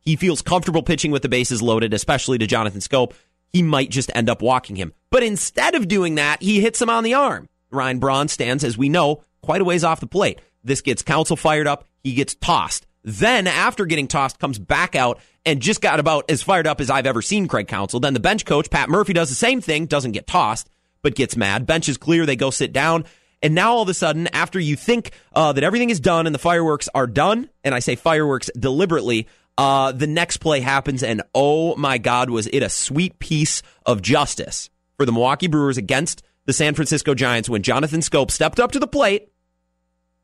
[0.00, 3.12] He feels comfortable pitching with the bases loaded, especially to Jonathan Schoop.
[3.52, 4.94] he might just end up walking him.
[5.10, 7.48] But instead of doing that, he hits him on the arm.
[7.70, 10.40] Ryan Braun stands, as we know, quite a ways off the plate.
[10.64, 11.84] This gets Counsell fired up.
[12.02, 12.86] He gets tossed.
[13.02, 16.90] Then, after getting tossed, comes back out and just got about as fired up as
[16.90, 18.00] I've ever seen Craig Counsell.
[18.00, 20.68] Then the bench coach, Pat Murphy, does the same thing, doesn't get tossed,
[21.02, 21.66] but gets mad.
[21.66, 22.26] Bench is clear.
[22.26, 23.04] They go sit down.
[23.42, 26.34] And now all of a sudden, after you think uh, that everything is done and
[26.34, 31.22] the fireworks are done, and I say fireworks deliberately, uh, the next play happens, and
[31.34, 36.22] oh my God, was it a sweet piece of justice for the Milwaukee Brewers against
[36.44, 39.30] the San Francisco Giants when Jonathan Schoop stepped up to the plate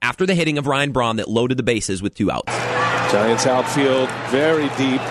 [0.06, 2.52] after the hitting of Ryan Braun that loaded the bases with two outs.
[3.10, 5.02] Giants outfield very deep.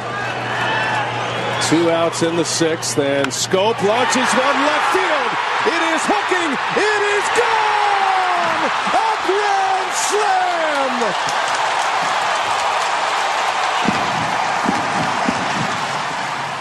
[1.67, 5.31] Two outs in the sixth, and Schoop launches one left field.
[5.67, 6.51] It is hooking.
[6.79, 8.71] It is gone.
[8.95, 10.93] A grand slam.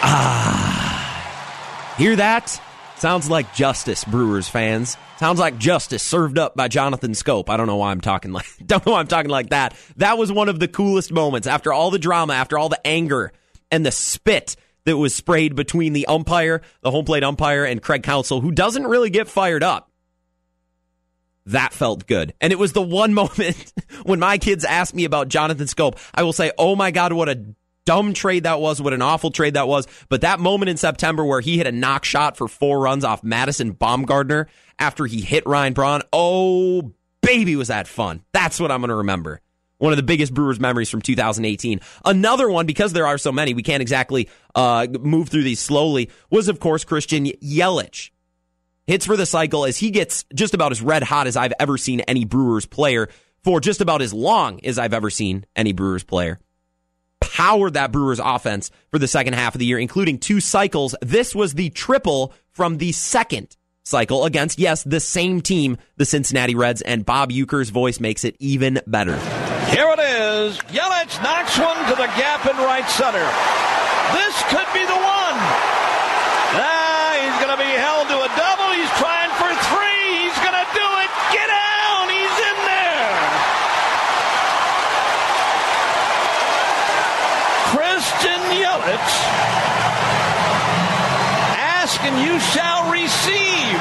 [0.02, 1.94] Ah.
[1.98, 2.60] Hear that?
[3.04, 4.96] Sounds like justice, Brewers fans.
[5.18, 7.50] Sounds like justice served up by Jonathan Schoop.
[7.50, 9.76] I don't know why I'm talking like don't know why I'm talking like that.
[9.98, 13.30] That was one of the coolest moments after all the drama, after all the anger
[13.70, 18.04] and the spit that was sprayed between the umpire, the home plate umpire, and Craig
[18.04, 19.90] Counsell, who doesn't really get fired up.
[21.44, 22.32] That felt good.
[22.40, 23.70] And it was the one moment
[24.04, 25.98] when my kids asked me about Jonathan Schoop.
[26.14, 29.30] I will say, oh my God, what a dumb trade that was, what an awful
[29.30, 29.86] trade that was.
[30.08, 33.22] But that moment in September where he hit a knock shot for four runs off
[33.22, 34.46] Madison Bumgarner
[34.78, 36.92] after he hit Ryan Braun, oh,
[37.22, 38.22] baby, was that fun.
[38.32, 39.40] That's what I'm going to remember.
[39.78, 41.80] One of the biggest Brewers memories from 2018.
[42.04, 46.10] Another one, because there are so many, we can't exactly uh, move through these slowly,
[46.30, 48.10] was, of course, Christian Yelich.
[48.86, 51.78] Hits for the cycle as he gets just about as red hot as I've ever
[51.78, 53.08] seen any Brewers player
[53.42, 56.38] for just about as long as I've ever seen any Brewers player
[57.34, 60.94] powered that Brewers offense for the second half of the year, including two cycles.
[61.02, 66.54] This was the triple from the second cycle against, yes, the same team, the Cincinnati
[66.54, 69.18] Reds, and Bob Uecker's voice makes it even better.
[69.66, 70.58] Here it is.
[70.70, 73.26] Yelich knocks one to the gap in right center.
[74.14, 75.36] This could be the one.
[76.54, 78.70] Ah, he's going to be held to a double.
[78.78, 80.22] He's trying for three.
[80.22, 81.10] He's going to do it.
[81.34, 81.74] Get out.
[91.56, 93.78] Ask and you shall receive.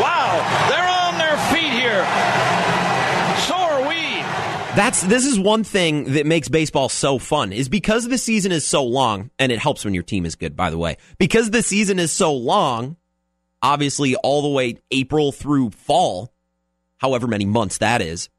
[0.00, 2.06] Wow, they're on their feet here.
[3.46, 4.22] So are we.
[4.74, 8.66] That's this is one thing that makes baseball so fun is because the season is
[8.66, 10.96] so long, and it helps when your team is good, by the way.
[11.18, 12.96] Because the season is so long,
[13.60, 16.32] obviously all the way April through fall,
[16.96, 18.30] however many months that is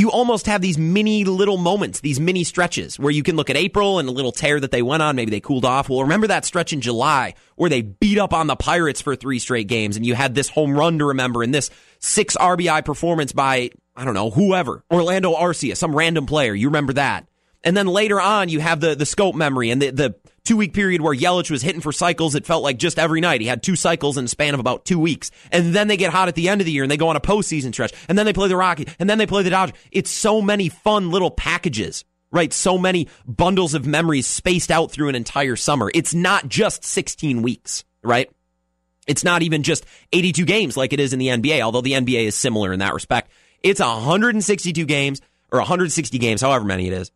[0.00, 3.56] you almost have these mini little moments, these mini stretches where you can look at
[3.56, 5.14] April and a little tear that they went on.
[5.14, 5.90] Maybe they cooled off.
[5.90, 9.38] Well, remember that stretch in July where they beat up on the Pirates for three
[9.38, 13.32] straight games and you had this home run to remember and this six RBI performance
[13.32, 16.54] by, I don't know, whoever, Orlando Arcia, some random player.
[16.54, 17.26] You remember that.
[17.62, 20.72] And then later on, you have the, the Schoop memory and the, the two week
[20.72, 22.34] period where Yelich was hitting for cycles.
[22.34, 23.40] It felt like just every night.
[23.40, 25.30] He had two cycles in a span of about two weeks.
[25.50, 27.16] And then they get hot at the end of the year and they go on
[27.16, 27.92] a postseason stretch.
[28.08, 29.76] And then they play the Rockies and then they play the Dodgers.
[29.90, 32.52] It's so many fun little packages right?
[32.52, 35.90] So many bundles of memories spaced out through an entire summer.
[35.92, 38.30] It's not just 16 weeks, right?
[39.06, 42.24] It's not even just 82 games like it is in the NBA, although the NBA
[42.24, 43.30] is similar in that respect.
[43.62, 47.10] It's 162 games or 160 games, however many it is.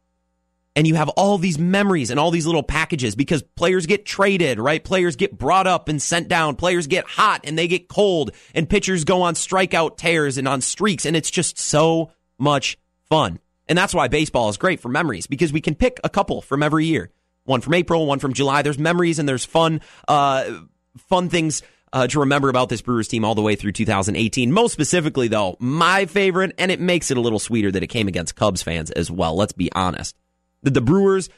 [0.76, 4.58] And you have all these memories and all these little packages because players get traded,
[4.58, 4.82] right?
[4.82, 6.56] Players get brought up and sent down.
[6.56, 10.60] Players get hot and they get cold and pitchers go on strikeout tears and on
[10.60, 11.06] streaks.
[11.06, 12.76] And it's just so much
[13.08, 13.38] fun.
[13.68, 16.62] And that's why baseball is great for memories because we can pick a couple from
[16.62, 17.10] every year.
[17.44, 18.62] One from April, one from July.
[18.62, 20.62] There's memories and there's fun, uh,
[20.96, 24.50] fun things uh, to remember about this Brewers team all the way through 2018.
[24.50, 28.08] Most specifically, though, my favorite, and it makes it a little sweeter that it came
[28.08, 29.36] against Cubs fans as well.
[29.36, 30.16] Let's be honest.
[30.64, 31.28] The, the Brewers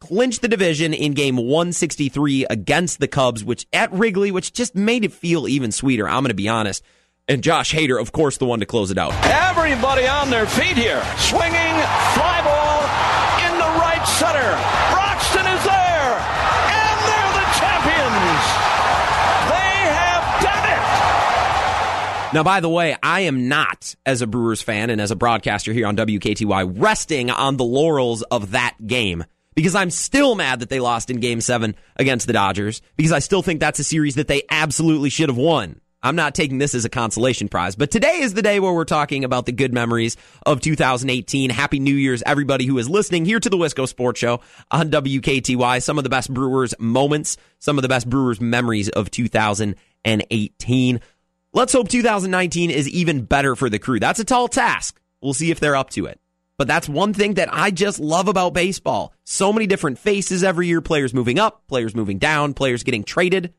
[0.00, 5.04] clinched the division in game 163 against the Cubs, which at Wrigley, which just made
[5.04, 6.06] it feel even sweeter.
[6.06, 6.82] I'm going to be honest.
[7.26, 9.14] And Josh Hader, of course, the one to close it out.
[9.24, 11.02] Everybody on their feet here.
[11.16, 11.74] Swinging,
[12.12, 12.82] fly ball
[13.48, 14.93] in the right center.
[22.34, 25.72] Now, by the way, I am not, as a Brewers fan and as a broadcaster
[25.72, 30.68] here on WKTY, resting on the laurels of that game because I'm still mad that
[30.68, 34.16] they lost in game seven against the Dodgers because I still think that's a series
[34.16, 35.80] that they absolutely should have won.
[36.02, 38.84] I'm not taking this as a consolation prize, but today is the day where we're
[38.84, 41.50] talking about the good memories of 2018.
[41.50, 44.40] Happy New Year's, everybody who is listening here to the Wisco Sports Show
[44.72, 45.80] on WKTY.
[45.84, 51.00] Some of the best Brewers moments, some of the best Brewers memories of 2018.
[51.56, 54.00] Let's hope 2019 is even better for the crew.
[54.00, 55.00] That's a tall task.
[55.22, 56.18] We'll see if they're up to it.
[56.58, 59.12] But that's one thing that I just love about baseball.
[59.22, 63.54] So many different faces every year, players moving up, players moving down, players getting traded.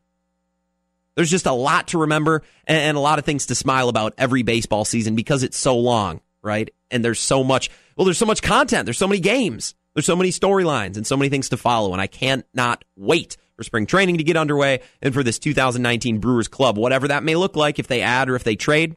[1.14, 4.42] There's just a lot to remember and a lot of things to smile about every
[4.42, 6.68] baseball season because it's so long, right?
[6.90, 8.84] And there's so much, well, there's so much content.
[8.84, 9.74] There's so many games.
[9.94, 11.94] There's so many storylines and so many things to follow.
[11.94, 16.18] And I can't not wait for spring training to get underway and for this 2019
[16.18, 18.96] Brewers Club, whatever that may look like, if they add or if they trade,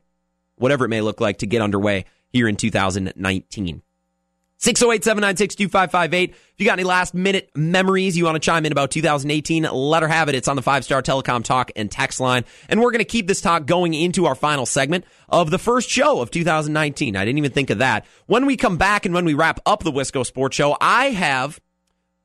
[0.56, 3.82] whatever it may look like to get underway here in 2019.
[4.62, 6.32] 608 796 2558.
[6.32, 10.04] If you got any last minute memories you want to chime in about 2018, let
[10.04, 10.36] her have it.
[10.36, 12.44] It's on the five star telecom talk and text line.
[12.68, 15.90] And we're going to keep this talk going into our final segment of the first
[15.90, 17.16] show of 2019.
[17.16, 18.06] I didn't even think of that.
[18.26, 21.62] When we come back and when we wrap up the Wisco Sports Show, I have,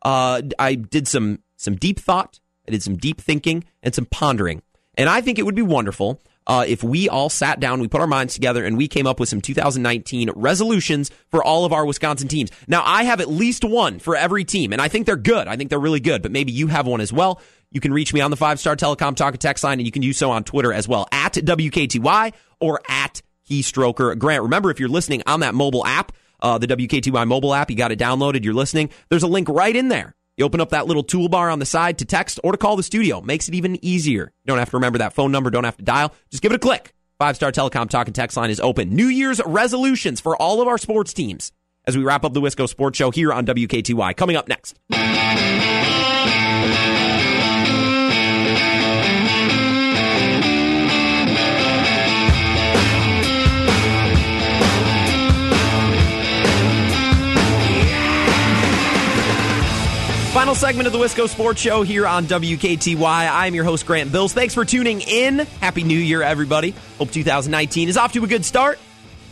[0.03, 2.38] uh, I did some, some deep thought.
[2.68, 4.62] I did some deep thinking and some pondering.
[4.96, 8.00] And I think it would be wonderful uh, if we all sat down, we put
[8.00, 11.87] our minds together, and we came up with some 2019 resolutions for all of our
[11.87, 12.50] Wisconsin teams.
[12.68, 15.48] Now, I have at least one for every team, and I think they're good.
[15.48, 17.40] I think they're really good, but maybe you have one as well.
[17.70, 19.92] You can reach me on the five star telecom talk and text line, and you
[19.92, 24.42] can do so on Twitter as well at WKTY or at Keystroker Grant.
[24.42, 27.90] Remember, if you're listening on that mobile app, uh, the WKTY mobile app, you got
[27.90, 31.05] it downloaded, you're listening, there's a link right in there you open up that little
[31.05, 33.20] toolbar on the side to text or to call the studio.
[33.20, 34.33] Makes it even easier.
[34.44, 36.12] You don't have to remember that phone number, don't have to dial.
[36.31, 36.92] Just give it a click.
[37.18, 38.90] Five Star Telecom Talk and Text line is open.
[38.90, 41.53] New Year's resolutions for all of our sports teams
[41.87, 44.16] as we wrap up the Wisco Sports Show here on WKTY.
[44.16, 44.79] Coming up next.
[60.44, 63.30] Final segment of the Wisco Sports Show here on WKTY.
[63.33, 64.35] I'm your host, Grant Bills.
[64.35, 65.38] Thanks for tuning in.
[65.38, 66.74] Happy New Year, everybody.
[66.98, 68.78] Hope 2019 is off to a good start.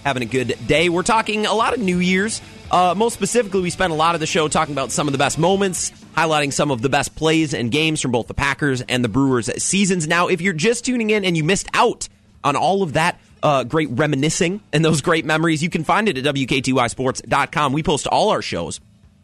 [0.05, 0.88] Having a good day.
[0.88, 2.40] We're talking a lot of New Year's.
[2.70, 5.18] Uh, most specifically, we spent a lot of the show talking about some of the
[5.18, 9.05] best moments, highlighting some of the best plays and games from both the Packers and
[9.05, 10.09] the Brewers seasons.
[10.09, 12.09] Now, if you're just tuning in and you missed out
[12.42, 16.16] on all of that, uh, great reminiscing and those great memories, you can find it
[16.16, 17.75] at WKTYSports.com.
[17.75, 18.81] We post all our shows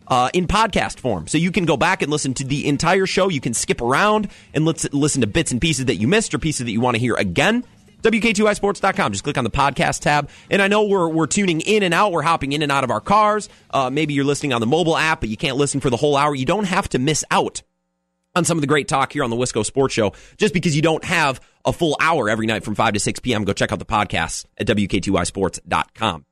[0.09, 1.29] uh, in podcast form.
[1.29, 3.29] So you can go back and listen to the entire show.
[3.29, 6.39] You can skip around and let's listen to bits and pieces that you missed or
[6.39, 7.65] pieces that you want to hear again.
[8.03, 9.13] WKTYSports.com.
[9.13, 10.31] Just click on the podcast tab.
[10.51, 12.13] And I know we're, we're tuning in and out.
[12.13, 13.49] We're hopping in and out of our cars.
[13.71, 16.17] Uh, maybe you're listening on the mobile app, but you can't listen for the whole
[16.17, 16.35] hour.
[16.35, 17.63] You don't have to miss out
[18.35, 20.83] on some of the great talk here on the Wisco Sports Show just because you
[20.83, 23.45] don't have a full hour every night from 5 to 6 p.m.
[23.45, 26.25] Go check out the podcasts at WKTYSports.com.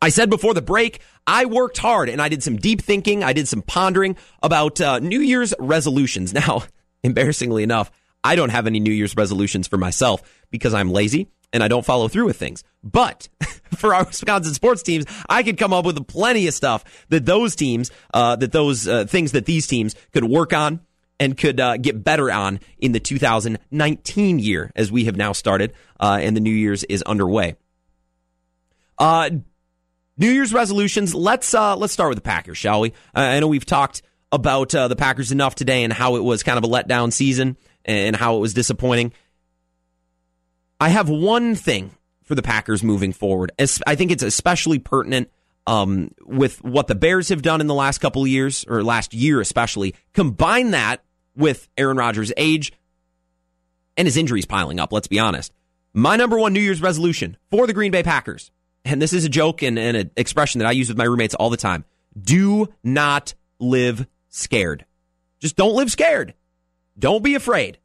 [0.00, 3.24] I said before the break, I worked hard and I did some deep thinking.
[3.24, 6.34] I did some pondering about uh, New Year's resolutions.
[6.38, 6.62] Now,
[7.02, 7.90] embarrassingly enough,
[8.22, 11.84] I don't have any New Year's resolutions for myself because I'm lazy and I don't
[11.84, 12.62] follow through with things.
[12.82, 13.28] But
[13.76, 17.56] for our Wisconsin sports teams, I could come up with plenty of stuff that those
[17.56, 20.80] teams, uh, that those uh, things that these teams could work on
[21.18, 25.72] and could uh, get better on in the 2019 year as we have now started
[25.98, 27.56] uh, and the New Year's is underway.
[30.18, 31.14] Uh, New Year's resolutions.
[31.14, 32.92] Let's uh, let's start with the Packers, shall we?
[33.14, 36.58] I know we've talked about uh, the Packers enough today and how it was kind
[36.58, 39.12] of a letdown season and how it was disappointing.
[40.80, 41.92] I have one thing
[42.22, 43.52] for the Packers moving forward.
[43.86, 45.30] I think it's especially pertinent
[45.66, 49.14] um, with what the Bears have done in the last couple of years, or last
[49.14, 49.94] year especially.
[50.12, 51.02] Combine that
[51.34, 52.72] with Aaron Rodgers' age
[53.96, 55.52] and his injuries piling up, let's be honest.
[55.94, 58.50] My number one New Year's resolution for the Green Bay Packers,
[58.88, 61.34] and this is a joke and, and an expression that I use with my roommates
[61.34, 61.84] all the time
[62.20, 64.84] do not live scared.
[65.40, 66.34] Just don't live scared.
[66.98, 67.78] Don't be afraid.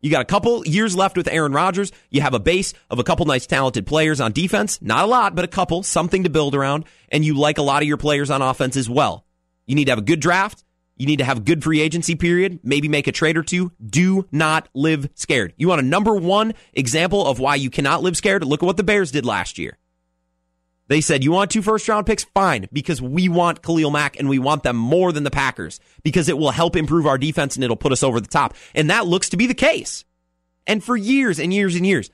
[0.00, 1.92] You got a couple years left with Aaron Rodgers.
[2.10, 4.82] You have a base of a couple nice talented players on defense.
[4.82, 6.84] Not a lot, but a couple, something to build around.
[7.08, 9.24] And you like a lot of your players on offense as well.
[9.66, 10.64] You need to have a good draft.
[10.96, 13.72] You need to have a good free agency period, maybe make a trade or two.
[13.84, 15.54] Do not live scared.
[15.56, 18.44] You want a number one example of why you cannot live scared?
[18.44, 19.78] Look at what the Bears did last year.
[20.92, 22.24] They said, You want two first round picks?
[22.24, 26.28] Fine, because we want Khalil Mack and we want them more than the Packers because
[26.28, 28.54] it will help improve our defense and it'll put us over the top.
[28.74, 30.04] And that looks to be the case.
[30.66, 32.10] And for years and years and years,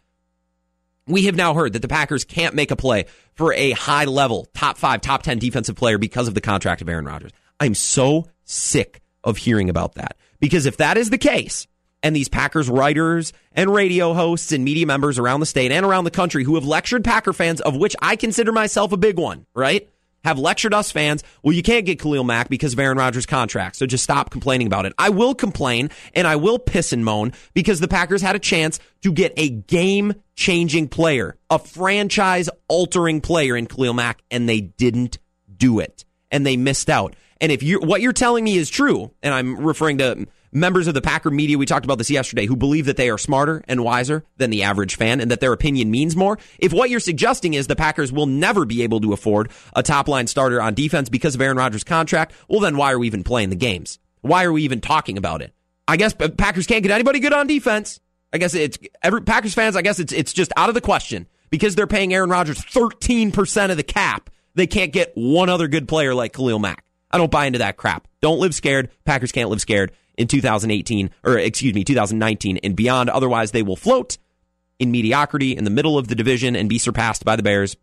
[1.09, 4.47] we have now heard that the Packers can't make a play for a high level,
[4.55, 7.33] top five, top 10 defensive player because of the contract of Aaron Rodgers.
[7.59, 11.67] I'm so sick of hearing about that because if that is the case,
[12.03, 16.05] and these Packers writers and radio hosts and media members around the state and around
[16.05, 19.47] the country who have lectured Packer fans, of which I consider myself a big one,
[19.55, 19.89] right?
[20.25, 23.77] Have lectured us fans, well, you can't get Khalil Mack because of Aaron Rodgers' contract,
[23.77, 24.93] so just stop complaining about it.
[24.99, 28.81] I will complain and I will piss and moan because the Packers had a chance
[29.03, 34.61] to get a game changing player, a franchise altering player in Khalil Mack, and they
[34.61, 35.19] didn't
[35.57, 36.05] do it.
[36.31, 37.15] And they missed out.
[37.41, 40.95] And if you what you're telling me is true, and I'm referring to members of
[40.95, 43.85] the Packer media, we talked about this yesterday, who believe that they are smarter and
[43.85, 46.39] wiser than the average fan and that their opinion means more.
[46.59, 50.09] If what you're suggesting is the Packers will never be able to afford a top
[50.09, 53.25] line starter on defense because of Aaron Rodgers' contract, well, then why are we even
[53.25, 53.99] playing the games?
[54.21, 55.53] Why are we even talking about it?
[55.87, 58.01] I guess Packers can't get anybody good on defense.
[58.33, 59.75] I guess it's every Packers fans.
[59.75, 63.71] I guess it's it's just out of the question because they're paying Aaron Rodgers 13%
[63.71, 64.29] of the cap.
[64.55, 66.85] They can't get one other good player like Khalil Mack.
[67.11, 68.07] I don't buy into that crap.
[68.21, 68.91] Don't live scared.
[69.07, 73.09] Packers can't live scared in 2018, or excuse me, 2019 and beyond.
[73.09, 74.19] Otherwise, they will float
[74.79, 77.77] in mediocrity in the middle of the division and be surpassed by the Bears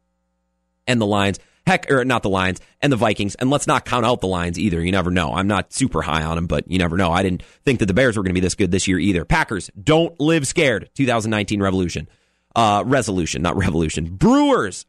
[0.86, 1.40] and the Lions.
[1.66, 3.34] Heck, or not the Lions and the Vikings.
[3.36, 4.80] And let's not count out the Lions either.
[4.84, 5.34] You never know.
[5.34, 7.12] I'm not super high on them, but you never know.
[7.12, 9.26] I didn't think that the Bears were going to be this good this year either.
[9.26, 10.92] Packers, don't live scared.
[10.94, 12.08] 2019 revolution.
[12.56, 14.16] Uh, resolution, not revolution.
[14.16, 14.86] Brewers,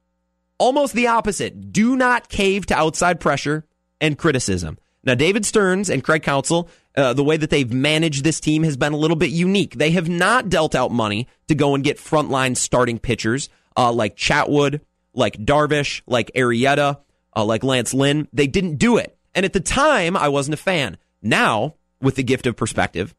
[0.58, 1.72] almost the opposite.
[1.72, 3.64] Do not cave to outside pressure
[4.00, 4.78] and criticism.
[5.02, 8.76] Now, David Stearns and Craig Counsell, uh, the way that they've managed this team has
[8.76, 9.74] been a little bit unique.
[9.74, 14.16] They have not dealt out money to go and get frontline starting pitchers uh, like
[14.16, 14.80] Chatwood,
[15.14, 16.98] like Darvish, like Arrieta,
[17.34, 18.28] uh, like Lance Lynn.
[18.32, 19.16] They didn't do it.
[19.34, 20.96] And at the time, I wasn't a fan.
[21.20, 23.14] Now, with the gift of perspective,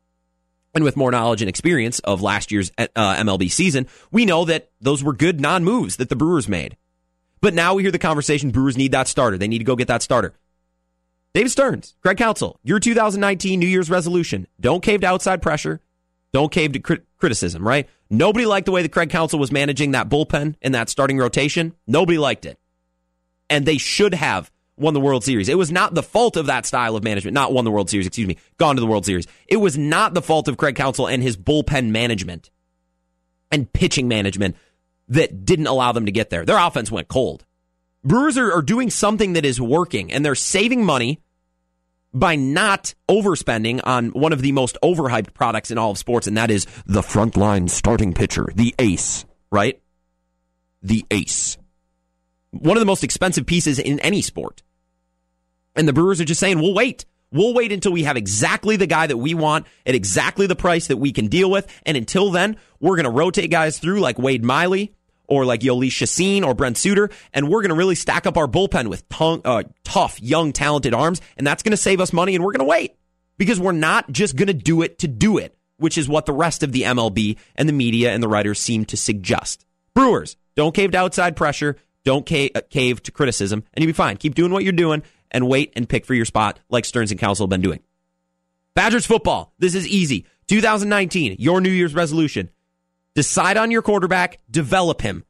[0.73, 4.69] and with more knowledge and experience of last year's uh, MLB season, we know that
[4.79, 6.77] those were good non moves that the Brewers made.
[7.41, 9.37] But now we hear the conversation Brewers need that starter.
[9.37, 10.33] They need to go get that starter.
[11.37, 14.47] David Stearns, Craig Counsell, your 2019 New Year's resolution.
[14.59, 15.81] Don't cave to outside pressure.
[16.33, 17.87] Don't cave to crit- criticism, right?
[18.09, 21.75] Nobody liked the way that Craig Counsell was managing that bullpen and that starting rotation.
[21.85, 22.57] Nobody liked it.
[23.51, 25.47] And they should have won the World Series.
[25.47, 28.07] It was not the fault of that style of management, not won the World Series,
[28.07, 29.27] excuse me, gone to the World Series.
[29.47, 32.49] It was not the fault of Craig Counsell and his bullpen management
[33.51, 34.55] and pitching management
[35.09, 36.45] that didn't allow them to get there.
[36.45, 37.45] Their offense went cold.
[38.03, 41.21] Brewers are, are doing something that is working and they're saving money
[42.13, 46.37] by not overspending on one of the most overhyped products in all of sports, and
[46.37, 49.81] that is the frontline starting pitcher, the ace, right?
[50.81, 51.57] The ace.
[52.51, 54.63] One of the most expensive pieces in any sport.
[55.75, 57.05] And the Brewers are just saying, we'll wait.
[57.31, 60.87] We'll wait until we have exactly the guy that we want at exactly the price
[60.87, 61.67] that we can deal with.
[61.85, 64.93] And until then, we're going to rotate guys through like Wade Miley
[65.27, 68.47] or like Jhoulys Chacin or Brent Suter, and we're going to really stack up our
[68.47, 72.35] bullpen with tongue, uh, tough, young, talented arms, and that's going to save us money,
[72.35, 72.95] and we're going to wait
[73.37, 76.33] because we're not just going to do it to do it, which is what the
[76.33, 79.65] rest of the MLB and the media and the writers seem to suggest.
[79.93, 83.93] Brewers, don't cave to outside pressure, don't cave, uh, cave to criticism, and you'll be
[83.93, 84.17] fine.
[84.17, 87.19] Keep doing what you're doing and wait and pick for your spot like Stearns and
[87.19, 87.79] Counsell have been doing.
[88.75, 90.25] Badgers football, this is easy.
[90.47, 92.49] 2019, your New Year's resolution
[93.17, 95.25] Decide on your quarterback, develop him.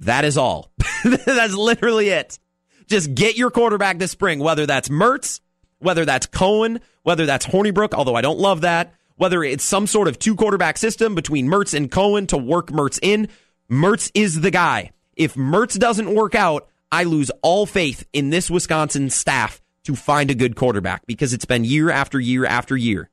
[0.00, 0.72] That is all.
[1.04, 2.40] that's literally it.
[2.88, 5.38] Just get your quarterback this spring, whether that's Mertz,
[5.78, 10.08] whether that's Coan, whether that's Hornibrook, although I don't love that, whether it's some sort
[10.08, 13.28] of two quarterback system between Mertz and Coan to work Mertz in.
[13.70, 14.90] Mertz is the guy.
[15.14, 20.32] If Mertz doesn't work out, I lose all faith in this Wisconsin staff to find
[20.32, 23.08] a good quarterback because it's been year after year after year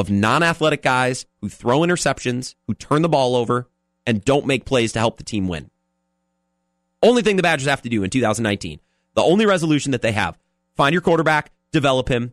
[0.00, 3.68] of non athletic guys who throw interceptions, who turn the ball over,
[4.06, 5.70] and don't make plays to help the team win.
[7.02, 8.80] Only thing the Badgers have to do in 2019,
[9.14, 10.38] the only resolution that they have
[10.76, 12.32] find your quarterback, develop him.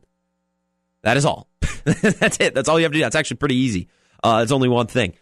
[1.03, 1.49] That is all.
[1.84, 2.55] That's it.
[2.55, 3.03] That's all you have to do.
[3.03, 3.89] That's actually pretty easy.
[4.24, 5.13] Uh, it's only one thing.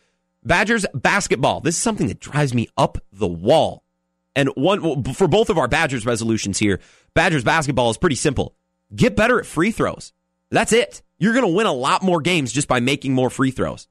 [0.44, 1.62] Badgers basketball.
[1.62, 3.84] This is something that drives me up the wall.
[4.36, 6.80] And one for both of our Badgers resolutions here,
[7.16, 8.56] Badgers basketball is pretty simple.
[8.96, 10.14] Get better at free throws.
[10.52, 11.02] That's it.
[11.18, 13.88] You're going to win a lot more games just by making more free throws.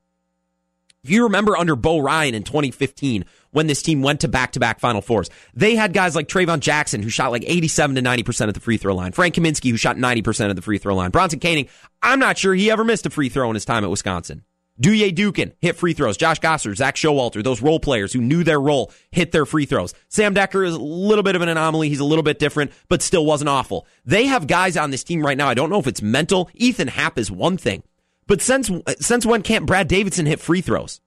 [1.05, 4.61] If you remember under Bo Ryan in 2015, when this team went to back to
[4.61, 8.49] back Final Fours, they had guys like Traevon Jackson, who shot like 87 to 90%
[8.49, 9.13] of the free throw line.
[9.13, 11.11] Frank Kaminsky, who shot 90% of the free throw line.
[11.11, 11.69] Bronson Koenig,
[12.03, 14.45] I'm not sure he ever missed a free throw in his time at Wisconsin.
[14.81, 16.17] Duje Dukan hit free throws.
[16.17, 19.95] Josh Gasser, Zak Showalter, those role players who knew their role hit their free throws.
[20.09, 21.89] Sam Dekker is a little bit of an anomaly.
[21.89, 23.87] He's a little bit different, but still wasn't awful.
[24.05, 25.49] They have guys on this team right now.
[25.49, 26.51] I don't know if it's mental.
[26.55, 27.85] Ethan Happ is one thing,
[28.27, 28.69] but since
[28.99, 31.01] since when can't Brad Davison hit free throws?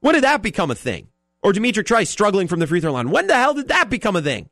[0.00, 1.06] When did that become a thing?
[1.44, 3.10] Or D'Mitrik Trice struggling from the free throw line.
[3.10, 4.48] When the hell did that become a thing?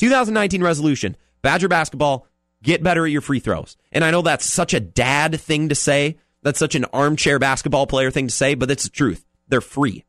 [0.00, 2.26] 2019 resolution: Badger basketball,
[2.62, 3.78] get better at your free throws.
[3.90, 7.86] And I know that's such a dad thing to say that's such an armchair basketball
[7.86, 9.24] player thing to say, but it's the truth.
[9.48, 10.04] They're free.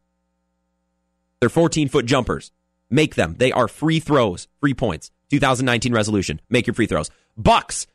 [1.39, 2.51] They're 14 foot jumpers.
[2.89, 3.36] Make them.
[3.38, 5.11] They are free throws, free points.
[5.29, 6.39] 2019 resolution.
[6.49, 7.09] Make your free throws.
[7.36, 7.88] Bucks.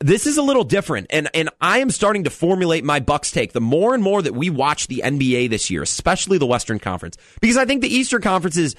[0.00, 3.52] This is a little different, and, and I am starting to formulate my Bucks take
[3.52, 7.16] the more and more that we watch the NBA this year, especially the Western Conference,
[7.40, 8.74] because I think the Eastern Conference is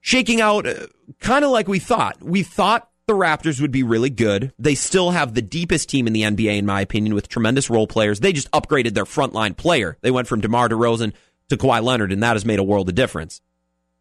[0.00, 0.86] shaking out uh,
[1.20, 2.22] kind of like we thought.
[2.22, 4.52] We thought the Raptors would be really good.
[4.58, 7.86] They still have the deepest team in the NBA, in my opinion, with tremendous role
[7.86, 8.18] players.
[8.18, 9.96] They just upgraded their frontline player.
[10.00, 11.12] They went from DeMar DeRozan
[11.48, 13.40] to Kawhi Leonard, and that has made a world of difference.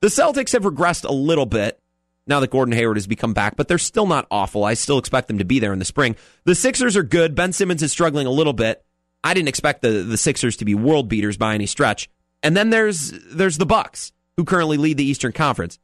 [0.02, 1.80] The Celtics have regressed a little bit
[2.26, 4.64] now that Gordon Hayward has become back, but they're still not awful.
[4.64, 6.16] I still expect them to be there in the spring.
[6.46, 7.36] The Sixers are good.
[7.36, 8.84] Ben Simmons is struggling a little bit.
[9.24, 12.10] I didn't expect the, the Sixers to be world beaters by any stretch.
[12.42, 15.80] And then there's there's the Bucks, who currently lead the Eastern Conference.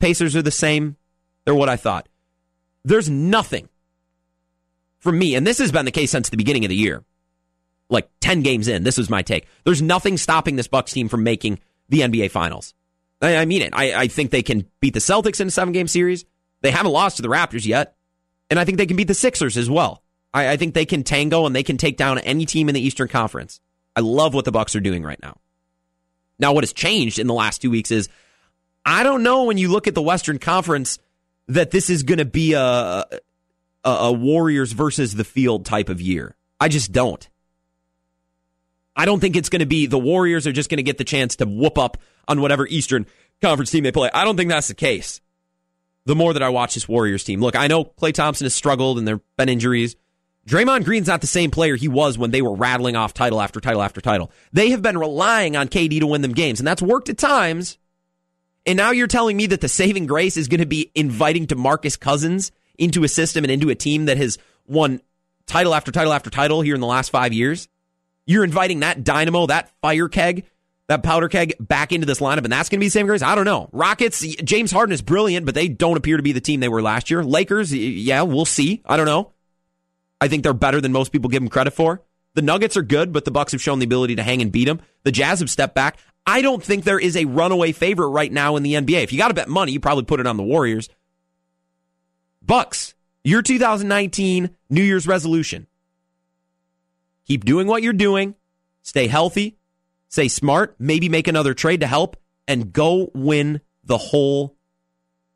[0.00, 0.96] Pacers are the same.
[1.44, 2.08] They're what I thought.
[2.84, 3.68] There's nothing
[4.98, 7.04] from me, and this has been the case since the beginning of the year.
[7.90, 9.46] Like 10 games in, this was my take.
[9.64, 12.74] There's nothing stopping this Bucks team from making the NBA Finals.
[13.20, 13.70] I, I mean it.
[13.74, 16.24] I, I think they can beat the Celtics in a seven game series.
[16.62, 17.96] They haven't lost to the Raptors yet.
[18.50, 20.02] And I think they can beat the Sixers as well.
[20.32, 22.80] I, I think they can tango and they can take down any team in the
[22.80, 23.60] Eastern Conference.
[23.96, 25.38] I love what the Bucks are doing right now.
[26.38, 28.08] Now, what has changed in the last two weeks is
[28.84, 30.98] I don't know when you look at the Western Conference
[31.48, 33.06] that this is going to be a, a,
[33.84, 36.36] a Warriors versus the field type of year.
[36.60, 37.28] I just don't.
[38.96, 41.04] I don't think it's going to be the Warriors are just going to get the
[41.04, 43.06] chance to whoop up on whatever Eastern
[43.42, 44.10] Conference team they play.
[44.14, 45.20] I don't think that's the case.
[46.06, 48.98] The more that I watch this Warriors team, look, I know Klay Thompson has struggled
[48.98, 49.96] and there have been injuries.
[50.46, 53.60] Draymond Green's not the same player he was when they were rattling off title after
[53.60, 54.30] title after title.
[54.52, 57.78] They have been relying on KD to win them games, and that's worked at times.
[58.66, 61.98] And now you're telling me that the saving grace is going to be inviting DeMarcus
[61.98, 65.00] Cousins into a system and into a team that has won
[65.46, 67.68] title after title after title here in the last five years?
[68.26, 70.46] You're inviting that dynamo, that fire keg,
[70.88, 73.22] that powder keg back into this lineup, and that's going to be the same grace?
[73.22, 73.68] I don't know.
[73.72, 76.82] Rockets, James Harden is brilliant, but they don't appear to be the team they were
[76.82, 77.22] last year.
[77.22, 78.82] Lakers, yeah, we'll see.
[78.86, 79.32] I don't know.
[80.20, 82.02] I think they're better than most people give them credit for.
[82.34, 84.64] The Nuggets are good, but the Bucks have shown the ability to hang and beat
[84.64, 84.80] them.
[85.04, 85.98] The Jazz have stepped back.
[86.26, 89.02] I don't think there is a runaway favorite right now in the NBA.
[89.02, 90.88] If you got to bet money, you probably put it on the Warriors.
[92.40, 95.66] Bucks, your 2019 New Year's resolution.
[97.26, 98.34] Keep doing what you're doing.
[98.82, 99.56] Stay healthy.
[100.08, 100.76] Stay smart.
[100.78, 102.16] Maybe make another trade to help
[102.46, 104.56] and go win the whole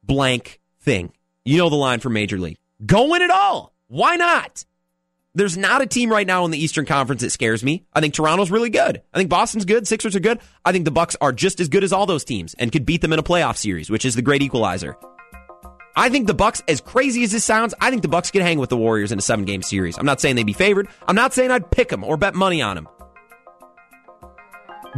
[0.02, 1.12] blank thing.
[1.44, 2.58] You know the line for Major League.
[2.84, 3.74] Go win it all.
[3.88, 4.64] Why not?
[5.34, 7.86] There's not a team right now in the Eastern Conference that scares me.
[7.92, 9.02] I think Toronto's really good.
[9.12, 9.86] I think Boston's good.
[9.86, 10.40] Sixers are good.
[10.64, 13.02] I think the Bucks are just as good as all those teams and could beat
[13.02, 14.96] them in a playoff series, which is the great equalizer.
[15.94, 18.58] I think the Bucks, as crazy as this sounds, I think the Bucks could hang
[18.58, 19.98] with the Warriors in a seven game series.
[19.98, 20.88] I'm not saying they'd be favored.
[21.06, 22.88] I'm not saying I'd pick them or bet money on them.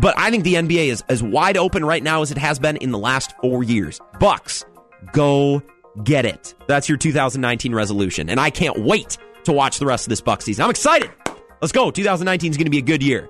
[0.00, 2.76] But I think the NBA is as wide open right now as it has been
[2.76, 4.00] in the last four years.
[4.20, 4.64] Bucks,
[5.12, 5.62] go
[6.04, 6.54] get it.
[6.68, 8.30] That's your 2019 resolution.
[8.30, 10.64] And I can't wait to watch the rest of this Buck season.
[10.64, 11.10] I'm excited.
[11.60, 11.90] Let's go.
[11.90, 13.28] 2019 is going to be a good year.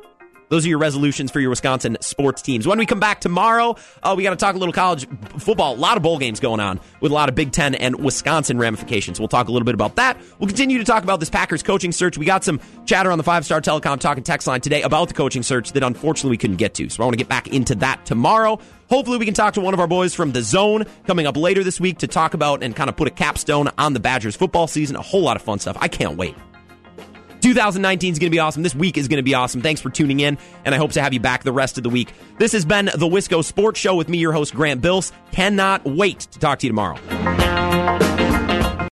[0.50, 2.66] Those are your resolutions for your Wisconsin sports teams.
[2.66, 5.06] When we come back tomorrow, uh, we got to talk a little college
[5.38, 5.74] football.
[5.74, 8.58] A lot of bowl games going on with a lot of Big Ten and Wisconsin
[8.58, 9.20] ramifications.
[9.20, 10.20] We'll talk a little bit about that.
[10.40, 12.18] We'll continue to talk about this Packers coaching search.
[12.18, 15.14] We got some chatter on the five star telecom talking text line today about the
[15.14, 16.88] coaching search that unfortunately we couldn't get to.
[16.90, 18.58] So I want to get back into that tomorrow.
[18.91, 21.62] Hopefully, we can talk to one of our boys from the zone coming up later
[21.62, 24.66] this week to talk about and kind of put a capstone on the Badgers football
[24.66, 24.97] season.
[24.97, 25.76] A whole lot of fun stuff.
[25.80, 26.34] I can't wait.
[27.41, 28.64] 2019 is going to be awesome.
[28.64, 29.62] This week is going to be awesome.
[29.62, 31.88] Thanks for tuning in, and I hope to have you back the rest of the
[31.88, 32.12] week.
[32.38, 35.12] This has been the Wisco Sports Show with me, your host, Grant Bills.
[35.30, 36.99] Cannot wait to talk to you tomorrow.